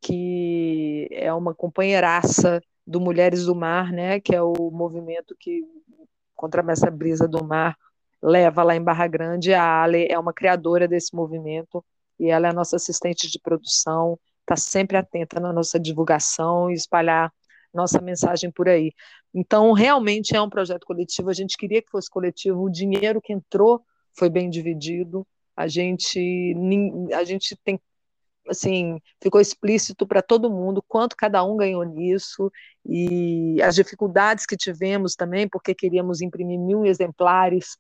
[0.01, 5.63] que é uma companheiraça do Mulheres do Mar, né, que é o movimento que
[6.39, 7.77] contra essa brisa do mar
[8.21, 9.53] leva lá em Barra Grande.
[9.53, 11.83] A Ale é uma criadora desse movimento
[12.17, 16.75] e ela é a nossa assistente de produção, está sempre atenta na nossa divulgação e
[16.75, 17.29] espalhar
[17.73, 18.93] nossa mensagem por aí.
[19.33, 21.29] Então, realmente é um projeto coletivo.
[21.29, 22.63] A gente queria que fosse coletivo.
[22.63, 23.83] O dinheiro que entrou
[24.17, 25.27] foi bem dividido.
[25.55, 26.55] A gente,
[27.13, 27.79] a gente tem
[28.49, 32.51] assim, ficou explícito para todo mundo quanto cada um ganhou nisso
[32.85, 37.77] e as dificuldades que tivemos também, porque queríamos imprimir mil exemplares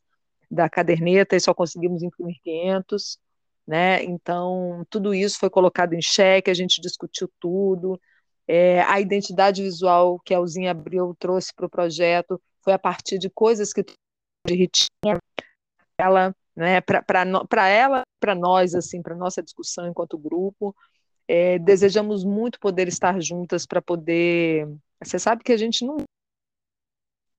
[0.49, 3.19] da caderneta e só conseguimos imprimir 500,
[3.67, 4.03] né?
[4.03, 7.99] Então, tudo isso foi colocado em xeque, a gente discutiu tudo.
[8.47, 13.19] É, a identidade visual que a Uzinha Abril trouxe para o projeto foi a partir
[13.19, 13.83] de coisas que
[14.47, 15.19] de Ritinha,
[15.97, 20.75] ela né, para ela, para nós, assim, para nossa discussão enquanto grupo.
[21.25, 24.67] É, desejamos muito poder estar juntas para poder.
[25.01, 25.97] Você sabe que a gente não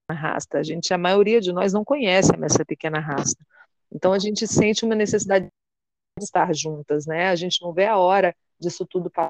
[0.09, 3.45] rasta, a gente, a maioria de nós não conhece essa pequena rasta.
[3.93, 5.45] Então a gente sente uma necessidade
[6.17, 7.27] de estar juntas, né?
[7.27, 9.29] A gente não vê a hora disso tudo para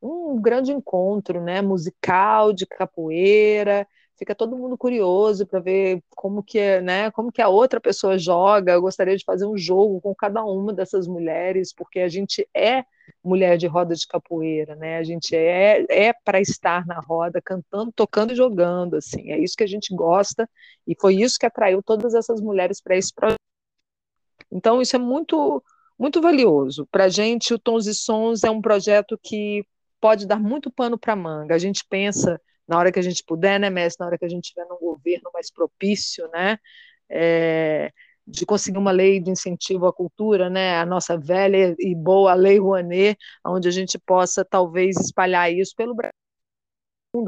[0.00, 3.86] um grande encontro, né, musical de capoeira,
[4.18, 8.18] fica todo mundo curioso para ver como que é, né, como que a outra pessoa
[8.18, 8.72] joga.
[8.72, 12.84] Eu gostaria de fazer um jogo com cada uma dessas mulheres, porque a gente é
[13.24, 14.98] mulher de roda de capoeira, né?
[14.98, 19.30] A gente é é para estar na roda, cantando, tocando e jogando, assim.
[19.30, 20.48] É isso que a gente gosta
[20.86, 23.38] e foi isso que atraiu todas essas mulheres para esse projeto.
[24.50, 25.62] Então isso é muito
[25.98, 26.86] muito valioso.
[26.90, 29.64] Para a gente, o Tons e Sons é um projeto que
[30.00, 31.54] pode dar muito pano para manga.
[31.54, 34.28] A gente pensa na hora que a gente puder, né, Mestre, na hora que a
[34.28, 36.58] gente estiver num governo mais propício, né,
[37.08, 37.90] é,
[38.26, 42.58] de conseguir uma lei de incentivo à cultura, né, a nossa velha e boa lei
[42.58, 46.12] Rouanet, onde a gente possa talvez espalhar isso pelo Brasil,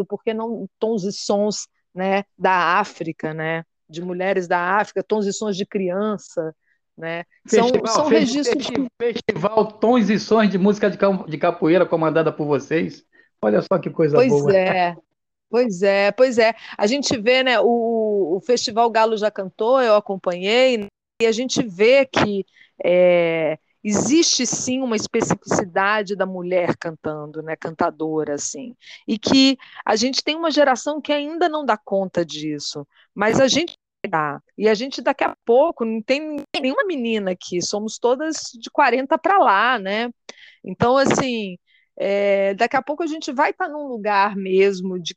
[0.07, 5.33] porque não tons e sons, né, da África, né, de mulheres da África, tons e
[5.33, 6.55] sons de criança,
[6.97, 7.25] Né?
[7.49, 8.67] Festival, são, são registros.
[9.01, 13.03] Festival Tons e Sons de Música de Capoeira, comandada por vocês.
[13.41, 14.43] Olha só que coisa pois boa.
[14.43, 14.97] Pois é.
[15.51, 16.55] Pois é, pois é.
[16.79, 20.87] A gente vê, né, o, o Festival Galo já cantou, eu acompanhei,
[21.21, 22.47] e a gente vê que
[22.85, 28.77] é, existe sim uma especificidade da mulher cantando, né, cantadora, assim,
[29.09, 33.49] e que a gente tem uma geração que ainda não dá conta disso, mas a
[33.49, 33.75] gente
[34.09, 38.71] dá, e a gente daqui a pouco não tem nenhuma menina aqui, somos todas de
[38.71, 40.11] 40 para lá, né,
[40.65, 41.59] então, assim,
[41.99, 45.15] é, daqui a pouco a gente vai estar num lugar mesmo de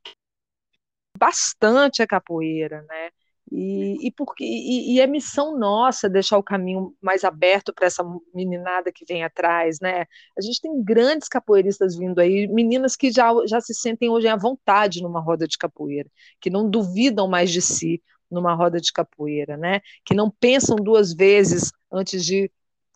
[1.25, 3.09] bastante a capoeira, né,
[3.51, 8.03] e, e, porque, e, e é missão nossa deixar o caminho mais aberto para essa
[8.33, 10.05] meninada que vem atrás, né?
[10.37, 14.35] A gente tem grandes capoeiristas vindo aí, meninas que já, já se sentem hoje à
[14.35, 16.09] vontade numa roda de capoeira,
[16.41, 19.81] que não duvidam mais de si numa roda de capoeira, né?
[20.03, 22.49] Que não pensam duas vezes antes de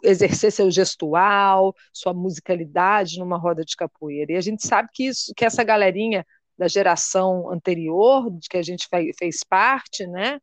[0.04, 4.32] exercer seu gestual, sua musicalidade numa roda de capoeira.
[4.32, 6.26] E a gente sabe que isso, que essa galerinha
[6.58, 10.40] da geração anterior, de que a gente fez parte, né?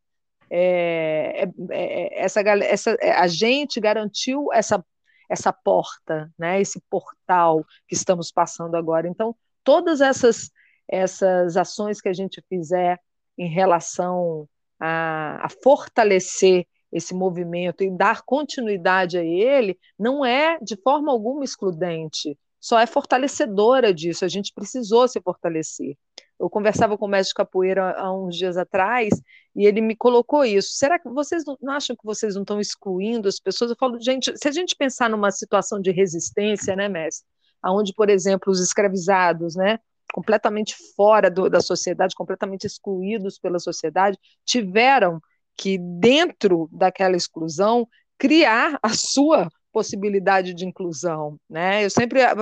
[0.49, 4.83] É, é, é, essa, essa, é, a gente garantiu essa,
[5.29, 6.61] essa porta, né?
[6.61, 9.07] Esse portal que estamos passando agora.
[9.07, 10.51] Então, todas essas
[10.87, 12.99] essas ações que a gente fizer
[13.37, 14.47] em relação
[14.79, 21.43] a, a fortalecer esse movimento e dar continuidade a ele, não é de forma alguma
[21.43, 24.25] excludente, só é fortalecedora disso.
[24.25, 25.95] A gente precisou se fortalecer.
[26.39, 29.13] Eu conversava com o mestre de capoeira há uns dias atrás
[29.55, 30.73] e ele me colocou isso.
[30.73, 33.69] Será que vocês não acham que vocês não estão excluindo as pessoas?
[33.69, 37.27] Eu falo, gente, se a gente pensar numa situação de resistência, né, mestre?
[37.63, 39.77] Onde, por exemplo, os escravizados, né,
[40.11, 45.21] completamente fora do, da sociedade, completamente excluídos pela sociedade, tiveram
[45.55, 51.83] que, dentro daquela exclusão, criar a sua possibilidade de inclusão, né?
[51.83, 52.33] Eu sempre, eh,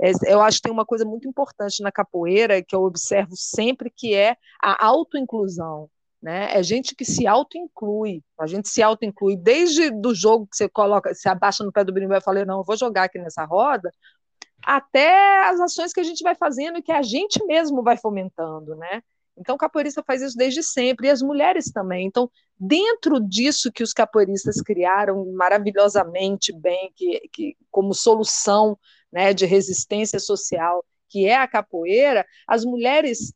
[0.00, 3.92] eh, eu acho que tem uma coisa muito importante na capoeira que eu observo sempre
[3.94, 5.90] que é a autoinclusão,
[6.22, 6.48] né?
[6.58, 11.12] É gente que se auto-inclui, a gente se auto-inclui desde do jogo que você coloca,
[11.14, 13.92] se abaixa no pé do berimbau e fala, não, eu vou jogar aqui nessa roda,
[14.64, 18.74] até as ações que a gente vai fazendo e que a gente mesmo vai fomentando,
[18.76, 19.02] né?
[19.40, 22.06] Então, o capoeirista faz isso desde sempre, e as mulheres também.
[22.06, 28.78] Então, dentro disso que os capoeiristas criaram maravilhosamente bem, que, que como solução
[29.10, 33.32] né, de resistência social, que é a capoeira, as mulheres,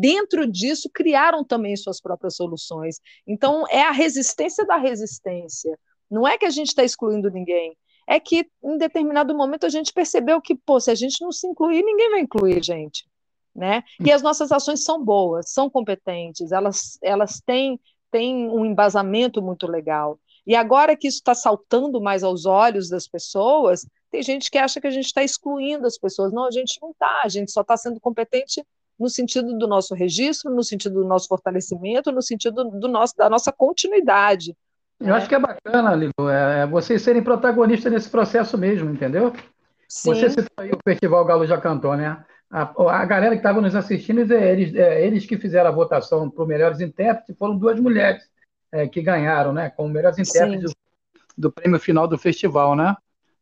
[0.00, 2.98] dentro disso, criaram também suas próprias soluções.
[3.26, 5.78] Então, é a resistência da resistência.
[6.10, 7.76] Não é que a gente está excluindo ninguém,
[8.08, 11.46] é que em determinado momento a gente percebeu que, pô, se a gente não se
[11.46, 13.11] incluir, ninguém vai incluir gente
[13.54, 13.82] né?
[14.00, 17.78] E as nossas ações são boas, são competentes, elas, elas têm,
[18.10, 20.18] têm um embasamento muito legal.
[20.46, 24.80] E agora que isso está saltando mais aos olhos das pessoas, tem gente que acha
[24.80, 26.32] que a gente está excluindo as pessoas.
[26.32, 28.64] Não, a gente não está, a gente só está sendo competente
[28.98, 33.30] no sentido do nosso registro, no sentido do nosso fortalecimento, no sentido do nosso, da
[33.30, 34.56] nossa continuidade.
[35.00, 35.12] Eu né?
[35.14, 39.32] acho que é bacana, Lilo, é, é vocês serem protagonistas nesse processo mesmo, entendeu?
[39.88, 40.14] Sim.
[40.14, 42.24] Você citou aí o Festival Galo já cantou, né?
[42.52, 46.42] A, a galera que estava nos assistindo, eles, é, eles que fizeram a votação para
[46.42, 48.22] os melhores intérpretes, foram duas mulheres
[48.70, 49.70] é, que ganharam, né?
[49.70, 52.94] Como melhores intérpretes do, do, prêmio final do festival, né?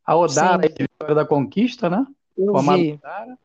[0.07, 2.07] A Odara, de Vitória da Conquista, né?
[2.39, 3.39] Eu com a Odara,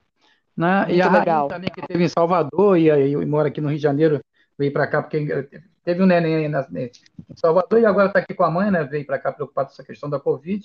[0.55, 0.85] né?
[0.89, 1.47] e a legal.
[1.47, 4.21] também que teve em Salvador e, e, e mora aqui no Rio de Janeiro,
[4.55, 5.49] veio para cá porque
[5.83, 6.91] teve um neném na, em
[7.35, 8.83] Salvador e agora está aqui com a mãe, né?
[8.83, 10.63] Veio para cá preocupado com essa questão da Covid.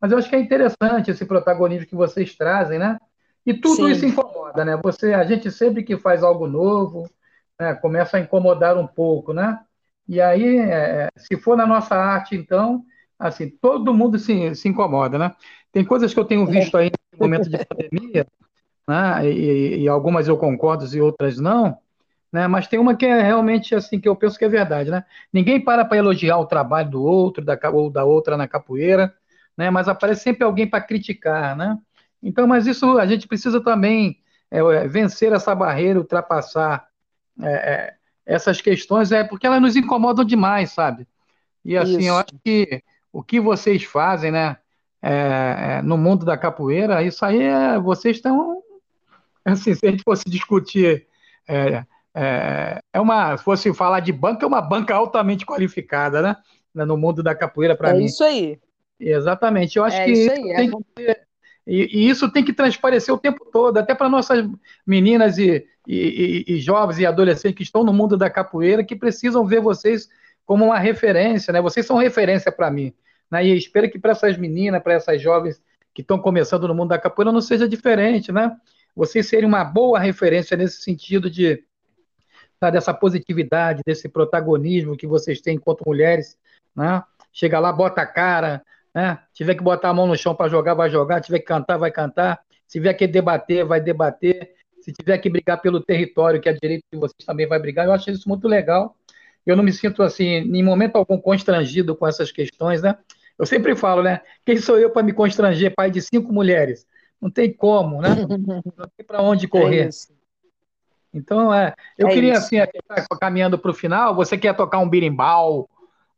[0.00, 2.98] Mas eu acho que é interessante esse protagonismo que vocês trazem, né?
[3.48, 3.92] E tudo Sim.
[3.92, 4.78] isso incomoda, né?
[4.82, 7.10] Você, a gente sempre que faz algo novo,
[7.58, 9.58] né, começa a incomodar um pouco, né?
[10.06, 12.84] E aí, é, se for na nossa arte, então,
[13.18, 15.34] assim, todo mundo se, se incomoda, né?
[15.72, 18.26] Tem coisas que eu tenho visto aí no momento de pandemia,
[18.86, 19.26] né?
[19.26, 21.78] E, e, algumas eu concordo e outras não,
[22.30, 22.46] né?
[22.46, 25.06] Mas tem uma que é realmente assim que eu penso que é verdade, né?
[25.32, 29.14] Ninguém para para elogiar o trabalho do outro, da ou da outra na capoeira,
[29.56, 29.70] né?
[29.70, 31.78] Mas aparece sempre alguém para criticar, né?
[32.22, 34.18] Então, mas isso a gente precisa também
[34.50, 36.88] é, é, vencer essa barreira, ultrapassar
[37.40, 37.94] é, é,
[38.26, 41.06] essas questões, é porque elas nos incomodam demais, sabe?
[41.64, 42.08] E assim, isso.
[42.08, 42.82] eu acho que
[43.12, 44.56] o que vocês fazem, né,
[45.02, 48.62] é, é, no mundo da capoeira, isso aí é, vocês estão,
[49.44, 51.06] assim, se a gente fosse discutir,
[51.46, 51.84] é,
[52.92, 56.36] é, uma, se fosse falar de banca, é uma banca altamente qualificada, né,
[56.74, 58.02] no mundo da capoeira para mim.
[58.02, 58.58] É isso aí.
[58.98, 59.78] Exatamente.
[59.78, 61.27] Eu acho que isso aí, tem que
[61.68, 64.48] e, e, isso tem que transparecer o tempo todo, até para nossas
[64.86, 69.46] meninas e, e, e, jovens e adolescentes que estão no mundo da capoeira, que precisam
[69.46, 70.08] ver vocês
[70.46, 71.60] como uma referência, né?
[71.60, 72.94] Vocês são referência para mim.
[73.30, 73.48] Né?
[73.48, 75.60] E espero que para essas meninas, para essas jovens
[75.92, 78.56] que estão começando no mundo da capoeira, não seja diferente, né?
[78.96, 81.62] Vocês serem uma boa referência nesse sentido de
[82.58, 86.38] tá, dessa positividade, desse protagonismo que vocês têm enquanto mulheres,
[86.74, 87.02] né?
[87.30, 88.64] Chega lá, bota a cara,
[88.94, 89.18] né?
[89.32, 91.20] Tiver que botar a mão no chão para jogar, vai jogar.
[91.20, 92.40] Tiver que cantar, vai cantar.
[92.66, 94.54] Se tiver que debater, vai debater.
[94.80, 97.86] Se tiver que brigar pelo território, que é direito de vocês, também vai brigar.
[97.86, 98.96] Eu acho isso muito legal.
[99.46, 102.96] Eu não me sinto assim, em momento algum, constrangido com essas questões, né?
[103.38, 104.20] Eu sempre falo, né?
[104.44, 106.86] Quem sou eu para me constranger, pai de cinco mulheres?
[107.20, 108.08] Não tem como, né?
[108.76, 109.88] Não tem para onde correr.
[109.88, 110.18] É
[111.14, 112.42] então, é, eu é queria, isso.
[112.42, 112.56] assim,
[113.20, 115.68] caminhando para o final, você quer tocar um birimbau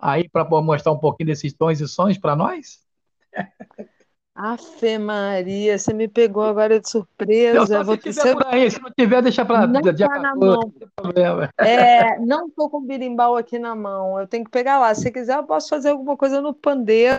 [0.00, 2.80] aí para mostrar um pouquinho desses tons e sons para nós?
[4.34, 7.76] Afe Maria, você me pegou agora de surpresa.
[7.76, 10.72] Eu vou se por aí, se não tiver, deixa para não tá 14, na mão.
[11.02, 14.94] Não é, não estou com birimbau aqui na mão, eu tenho que pegar lá.
[14.94, 17.18] Se quiser, eu posso fazer alguma coisa no pandeiro.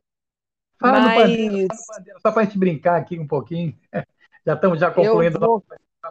[0.80, 1.10] Fala mas...
[1.10, 3.78] no pandeiro, pandeiro só para a gente brincar aqui um pouquinho.
[4.44, 5.64] Já estamos já concluindo, vou...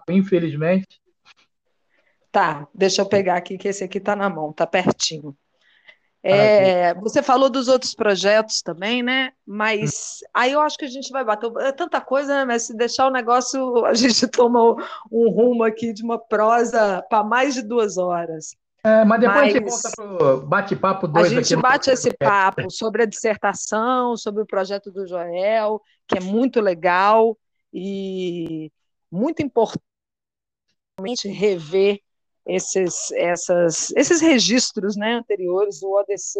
[0.09, 1.01] infelizmente.
[2.31, 5.37] Tá, deixa eu pegar aqui, que esse aqui está na mão, está pertinho.
[6.23, 9.33] É, você falou dos outros projetos também, né?
[9.47, 11.51] Mas aí eu acho que a gente vai bater.
[11.61, 12.45] É tanta coisa, né?
[12.45, 14.77] Mas se deixar o negócio, a gente toma
[15.11, 18.55] um rumo aqui de uma prosa para mais de duas horas.
[18.83, 22.11] É, mas depois mas a gente volta para o bate-papo 2 A gente bate esse
[22.17, 27.37] papo sobre a dissertação, sobre o projeto do Joel, que é muito legal
[27.73, 28.73] e
[29.11, 29.81] muito importante
[31.29, 32.01] rever
[32.47, 36.39] esses, essas, esses registros né, anteriores do ODC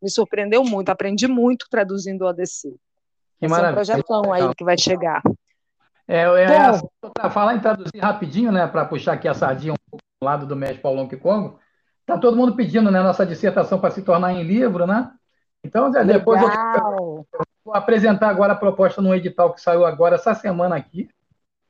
[0.00, 2.74] me surpreendeu muito, aprendi muito traduzindo o ODC.
[3.38, 5.22] Que Esse é um projetão aí que vai chegar.
[6.06, 6.56] É, é
[7.12, 10.46] para falar em traduzir rapidinho, né, para puxar aqui a sardinha um pouco do lado
[10.46, 11.58] do mestre Paulão Congo,
[12.06, 15.12] tá todo mundo pedindo, né, nossa dissertação para se tornar em livro, né?
[15.62, 17.26] Então, depois eu, eu,
[17.64, 21.10] vou apresentar agora a proposta no edital que saiu agora essa semana aqui.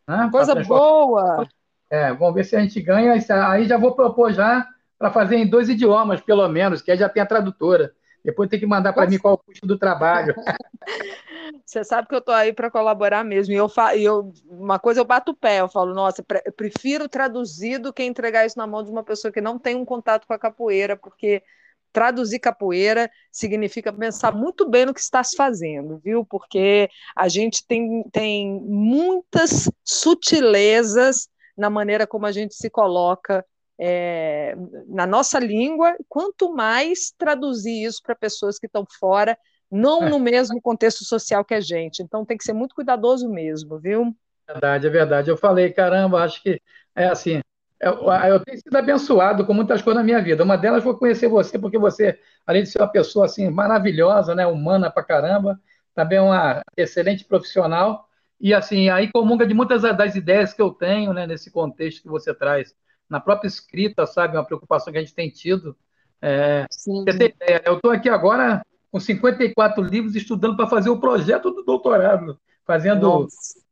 [0.06, 1.48] Né, Coisa boa!
[1.90, 3.14] É, vamos ver se a gente ganha.
[3.48, 4.66] Aí já vou propor já
[4.98, 7.92] para fazer em dois idiomas, pelo menos, que aí já tem a tradutora.
[8.24, 10.34] Depois tem que mandar para mim qual o custo do trabalho.
[11.64, 13.54] Você sabe que eu estou aí para colaborar mesmo.
[13.54, 17.78] E eu, eu uma coisa eu bato o pé, eu falo, nossa, eu prefiro traduzir
[17.78, 20.34] do que entregar isso na mão de uma pessoa que não tem um contato com
[20.34, 21.42] a capoeira, porque
[21.92, 26.24] traduzir capoeira significa pensar muito bem no que está se fazendo, viu?
[26.24, 31.28] Porque a gente tem, tem muitas sutilezas
[31.58, 33.44] na maneira como a gente se coloca
[33.78, 34.56] é,
[34.86, 39.36] na nossa língua, quanto mais traduzir isso para pessoas que estão fora,
[39.70, 40.08] não é.
[40.08, 42.02] no mesmo contexto social que a gente.
[42.02, 44.14] Então tem que ser muito cuidadoso mesmo, viu?
[44.46, 45.30] Verdade, é verdade.
[45.30, 46.60] Eu falei, caramba, acho que
[46.94, 47.40] é assim.
[47.80, 50.42] Eu, eu tenho sido abençoado com muitas coisas na minha vida.
[50.42, 54.46] Uma delas foi conhecer você, porque você, além de ser uma pessoa assim maravilhosa, né,
[54.46, 55.60] humana pra caramba,
[55.94, 58.07] também uma excelente profissional
[58.40, 62.08] e assim, aí comunga de muitas das ideias que eu tenho, né, nesse contexto que
[62.08, 62.74] você traz.
[63.08, 65.76] Na própria escrita, sabe, uma preocupação que a gente tem tido.
[66.20, 71.62] É, ideia, eu estou aqui agora com 54 livros estudando para fazer o projeto do
[71.62, 73.26] doutorado, fazendo,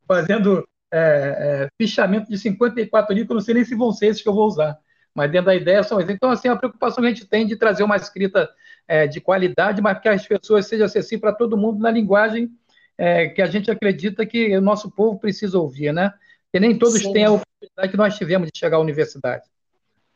[0.07, 4.21] fazendo é, é, fichamento de 54 livros, eu não sei nem se vão ser esses
[4.21, 4.77] que eu vou usar.
[5.13, 6.13] Mas dentro da ideia são esses.
[6.13, 8.49] Então, assim, a preocupação que a gente tem de trazer uma escrita
[8.87, 12.51] é, de qualidade, mas que as pessoas sejam acessíveis para todo mundo na linguagem
[12.97, 16.13] é, que a gente acredita que o nosso povo precisa ouvir, né?
[16.51, 17.13] Que nem todos Sim.
[17.13, 19.43] têm a oportunidade que nós tivemos de chegar à universidade.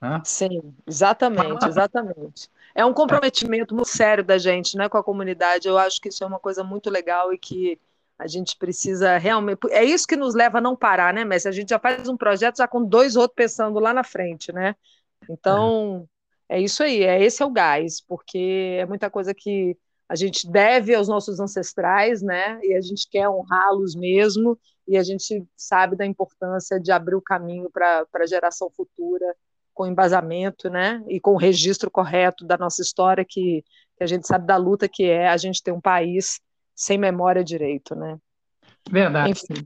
[0.01, 0.21] Né?
[0.25, 2.49] Sim, exatamente, exatamente.
[2.73, 5.67] É um comprometimento muito sério da gente, né, com a comunidade.
[5.67, 7.79] Eu acho que isso é uma coisa muito legal e que
[8.17, 9.59] a gente precisa realmente.
[9.69, 11.47] É isso que nos leva a não parar, né, Messi?
[11.47, 14.75] A gente já faz um projeto já com dois outros pensando lá na frente, né?
[15.29, 16.07] Então,
[16.49, 19.77] é, é isso aí, é esse é o gás, porque é muita coisa que
[20.11, 22.59] a gente deve aos nossos ancestrais, né?
[22.61, 27.21] E a gente quer honrá-los mesmo, e a gente sabe da importância de abrir o
[27.21, 29.25] caminho para a geração futura
[29.73, 31.01] com embasamento, né?
[31.07, 33.63] E com o registro correto da nossa história, que,
[33.95, 36.41] que a gente sabe da luta que é a gente ter um país
[36.75, 38.17] sem memória direito, né?
[38.91, 39.31] Verdade.
[39.31, 39.65] Enfim.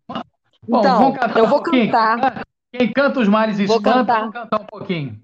[0.68, 2.46] Bom, então, eu vou um cantar.
[2.72, 4.22] Quem canta os mares e cantar.
[4.26, 5.20] vou cantar um pouquinho.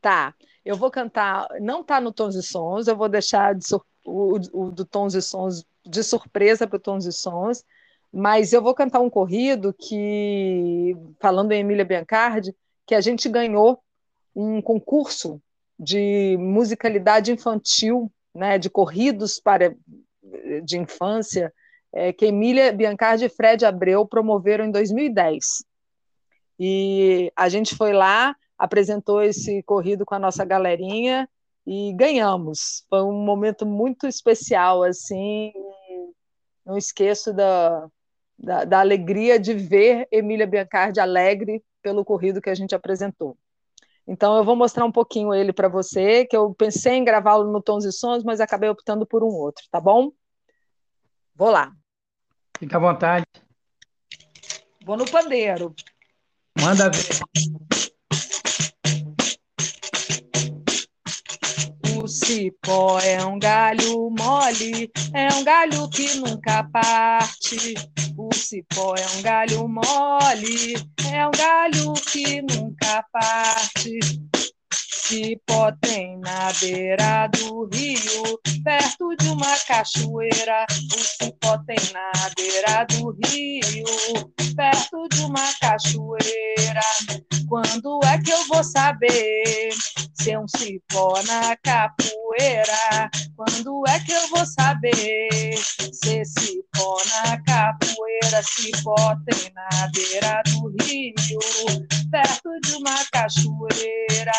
[0.00, 0.32] Tá.
[0.68, 3.64] Eu vou cantar, não está no Tons e Sons, eu vou deixar de,
[4.04, 7.64] o, o, do Tons e Sons de surpresa para o Tons e Sons,
[8.12, 12.54] mas eu vou cantar um corrido que, falando em Emília Biancardi,
[12.86, 13.82] que a gente ganhou
[14.36, 15.40] um concurso
[15.80, 19.74] de musicalidade infantil, né, de corridos para
[20.64, 21.50] de infância,
[21.94, 25.64] é, que Emília Biancardi e Fred Abreu promoveram em 2010.
[26.60, 31.28] E a gente foi lá, apresentou esse corrido com a nossa galerinha
[31.66, 32.84] e ganhamos.
[32.88, 35.52] Foi um momento muito especial, assim,
[36.66, 37.88] não esqueço da,
[38.38, 43.36] da, da alegria de ver Emília Biancardi alegre pelo corrido que a gente apresentou.
[44.06, 47.62] Então, eu vou mostrar um pouquinho ele para você, que eu pensei em gravá-lo no
[47.62, 50.10] Tons e Sons, mas acabei optando por um outro, tá bom?
[51.34, 51.72] Vou lá.
[52.58, 53.26] Fica à vontade.
[54.82, 55.74] Vou no pandeiro.
[56.58, 57.87] Manda ver.
[62.28, 67.72] Cipó é um galho mole, é um galho que nunca parte.
[68.18, 70.74] O cipó é um galho mole,
[71.10, 73.98] é um galho que nunca parte.
[74.72, 80.66] Cipó tem na beira do rio, perto de uma cachoeira.
[80.94, 83.84] O cipó tem na beira do rio,
[84.54, 86.80] perto de uma cachoeira.
[87.48, 89.70] Quando é que eu vou saber
[90.12, 93.10] se é um cipó na capoeira?
[93.34, 95.27] Quando é que eu vou saber
[98.28, 98.42] capoeira?
[98.42, 98.94] Cipó
[99.26, 101.14] tem na beira do rio,
[102.10, 104.32] perto de uma cachoeira.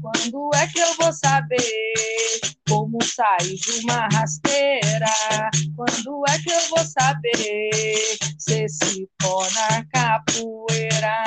[0.00, 5.50] Quando é que eu vou saber como sair de uma rasteira?
[5.76, 11.24] Quando é que eu vou saber se cipó na capoeira?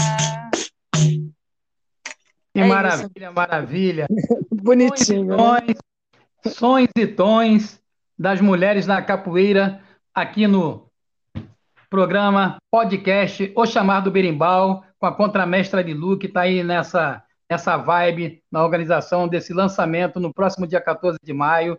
[2.53, 3.33] Que é maravilha, isso.
[3.33, 4.07] maravilha.
[4.51, 5.35] Bonitinho.
[5.35, 7.81] Sons e, tons, sons e tons
[8.17, 9.81] das mulheres na capoeira
[10.13, 10.92] aqui no
[11.93, 17.23] programa podcast O Chamar do Berimbau, com a contramestra de Lu, que está aí nessa,
[17.47, 21.77] nessa vibe na organização desse lançamento no próximo dia 14 de maio,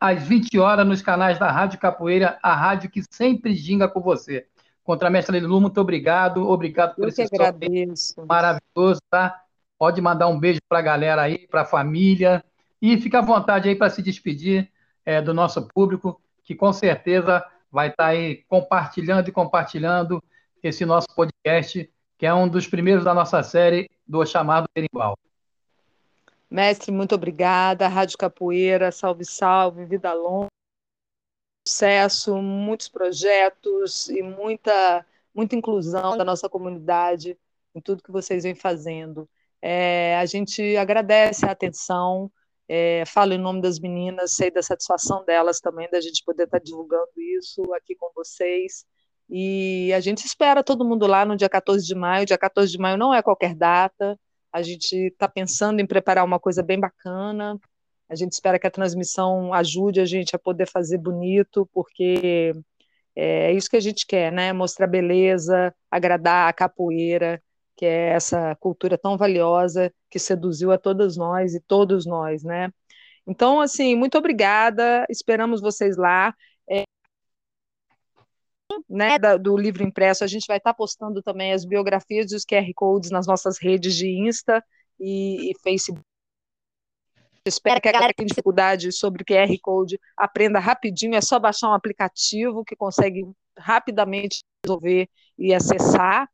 [0.00, 4.46] às 20 horas, nos canais da Rádio Capoeira, a rádio que sempre ginga com você.
[4.82, 6.48] Contramestra Lu, muito obrigado.
[6.48, 8.14] Obrigado por Eu esse agradeço.
[8.26, 9.38] maravilhoso, tá?
[9.78, 12.42] Pode mandar um beijo para a galera aí, para a família.
[12.80, 14.70] E fica à vontade aí para se despedir
[15.04, 20.22] é, do nosso público, que com certeza vai estar aí compartilhando e compartilhando
[20.62, 25.18] esse nosso podcast, que é um dos primeiros da nossa série do chamado Berimbau.
[26.50, 27.88] Mestre, muito obrigada.
[27.88, 30.48] Rádio Capoeira, salve, salve, vida longa,
[31.66, 35.04] sucesso, muitos projetos e muita,
[35.34, 37.36] muita inclusão da nossa comunidade
[37.74, 39.28] em tudo que vocês vêm fazendo.
[39.60, 42.30] É, a gente agradece a atenção,
[42.68, 46.58] é, falo em nome das meninas, sei da satisfação delas também, da gente poder estar
[46.58, 48.84] divulgando isso aqui com vocês.
[49.28, 52.26] E a gente espera todo mundo lá no dia 14 de maio.
[52.26, 54.18] Dia 14 de maio não é qualquer data,
[54.52, 57.58] a gente está pensando em preparar uma coisa bem bacana.
[58.08, 62.52] A gente espera que a transmissão ajude a gente a poder fazer bonito, porque
[63.14, 64.52] é isso que a gente quer, né?
[64.52, 67.42] Mostrar beleza, agradar a capoeira,
[67.76, 72.70] que é essa cultura tão valiosa que seduziu a todas nós e todos nós, né?
[73.26, 76.34] Então, assim, muito obrigada, esperamos vocês lá.
[76.70, 76.84] É,
[78.88, 82.66] né, do livro impresso, a gente vai estar postando também as biografias e os QR
[82.74, 84.64] Codes nas nossas redes de Insta
[84.98, 86.02] e, e Facebook.
[87.46, 91.68] Espero que a galera que tem dificuldade sobre QR Code aprenda rapidinho, é só baixar
[91.70, 93.24] um aplicativo que consegue
[93.56, 95.08] rapidamente resolver
[95.38, 96.28] e acessar.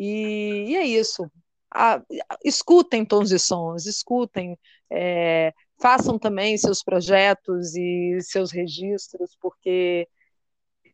[0.00, 1.30] E, e é isso.
[1.72, 2.02] Ah,
[2.44, 4.58] escutem tons e sons, escutem,
[4.90, 10.08] é, façam também seus projetos e seus registros, porque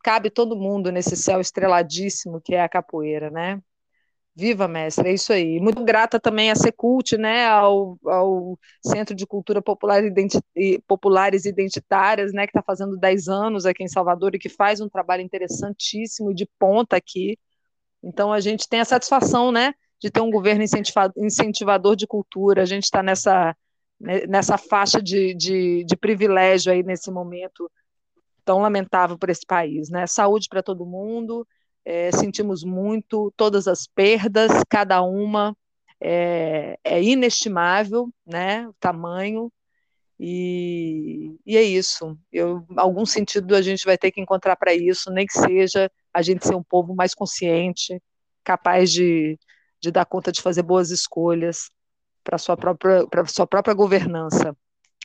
[0.05, 3.61] cabe todo mundo nesse céu estreladíssimo que é a capoeira, né?
[4.37, 5.61] Viva, mestre, é isso aí.
[5.61, 10.39] Muito grata também a Secult, né, ao, ao Centro de Cultura Popular Identi
[10.87, 14.89] Populares Identitárias, né, que está fazendo 10 anos aqui em Salvador e que faz um
[14.91, 17.39] trabalho interessantíssimo de ponta aqui.
[18.07, 20.65] Então, a gente tem a satisfação né, de ter um governo
[21.17, 23.57] incentivador de cultura, a gente está nessa,
[24.01, 27.69] né, nessa faixa de, de, de, privilégio aí nesse momento
[28.45, 29.91] tão lamentável para esse país.
[29.91, 30.07] Né?
[30.07, 31.45] Saúde para todo mundo,
[31.85, 35.57] é, sentimos muito todas as perdas, cada uma
[36.01, 39.51] é, é inestimável, né, o tamanho,
[40.19, 42.17] e, e, é isso.
[42.33, 46.23] Eu, algum sentido a gente vai ter que encontrar para isso, nem que seja a
[46.23, 48.03] gente ser um povo mais consciente,
[48.43, 49.39] capaz de,
[49.79, 51.71] de dar conta de fazer boas escolhas
[52.25, 54.57] para sua própria para sua própria governança.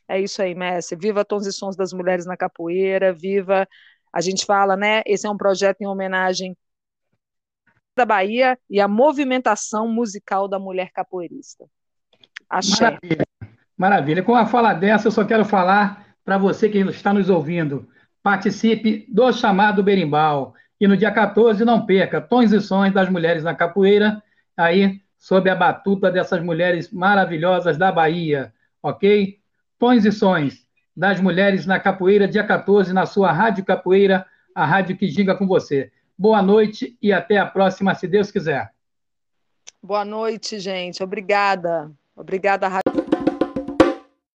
[0.07, 0.95] É isso aí, Messi.
[0.95, 3.68] Viva Tons e Sons das Mulheres na Capoeira, viva.
[4.14, 5.01] A gente fala, né?
[5.05, 6.55] Esse é um projeto em homenagem
[7.93, 11.66] da Bahia e a movimentação musical da mulher capoeirista.
[12.49, 12.86] Axé.
[12.86, 13.28] Maravilha.
[13.78, 14.24] Maravilha.
[14.24, 17.89] Com a fala dessa, eu só quero falar para você que está nos ouvindo.
[18.24, 20.53] Participe do chamado Berimbau.
[20.82, 24.19] E no dia 14, não perca, Tons e Sons das Mulheres na Capoeira,
[24.57, 28.51] aí sob a batuta dessas mulheres maravilhosas da Bahia,
[28.82, 29.38] ok?
[29.77, 30.67] Tons e Sons
[30.97, 34.25] das Mulheres na Capoeira, dia 14, na sua Rádio Capoeira,
[34.55, 35.91] a rádio que ginga com você.
[36.17, 38.71] Boa noite e até a próxima, se Deus quiser.
[39.84, 41.03] Boa noite, gente.
[41.03, 41.91] Obrigada.
[42.15, 43.11] Obrigada, Rádio.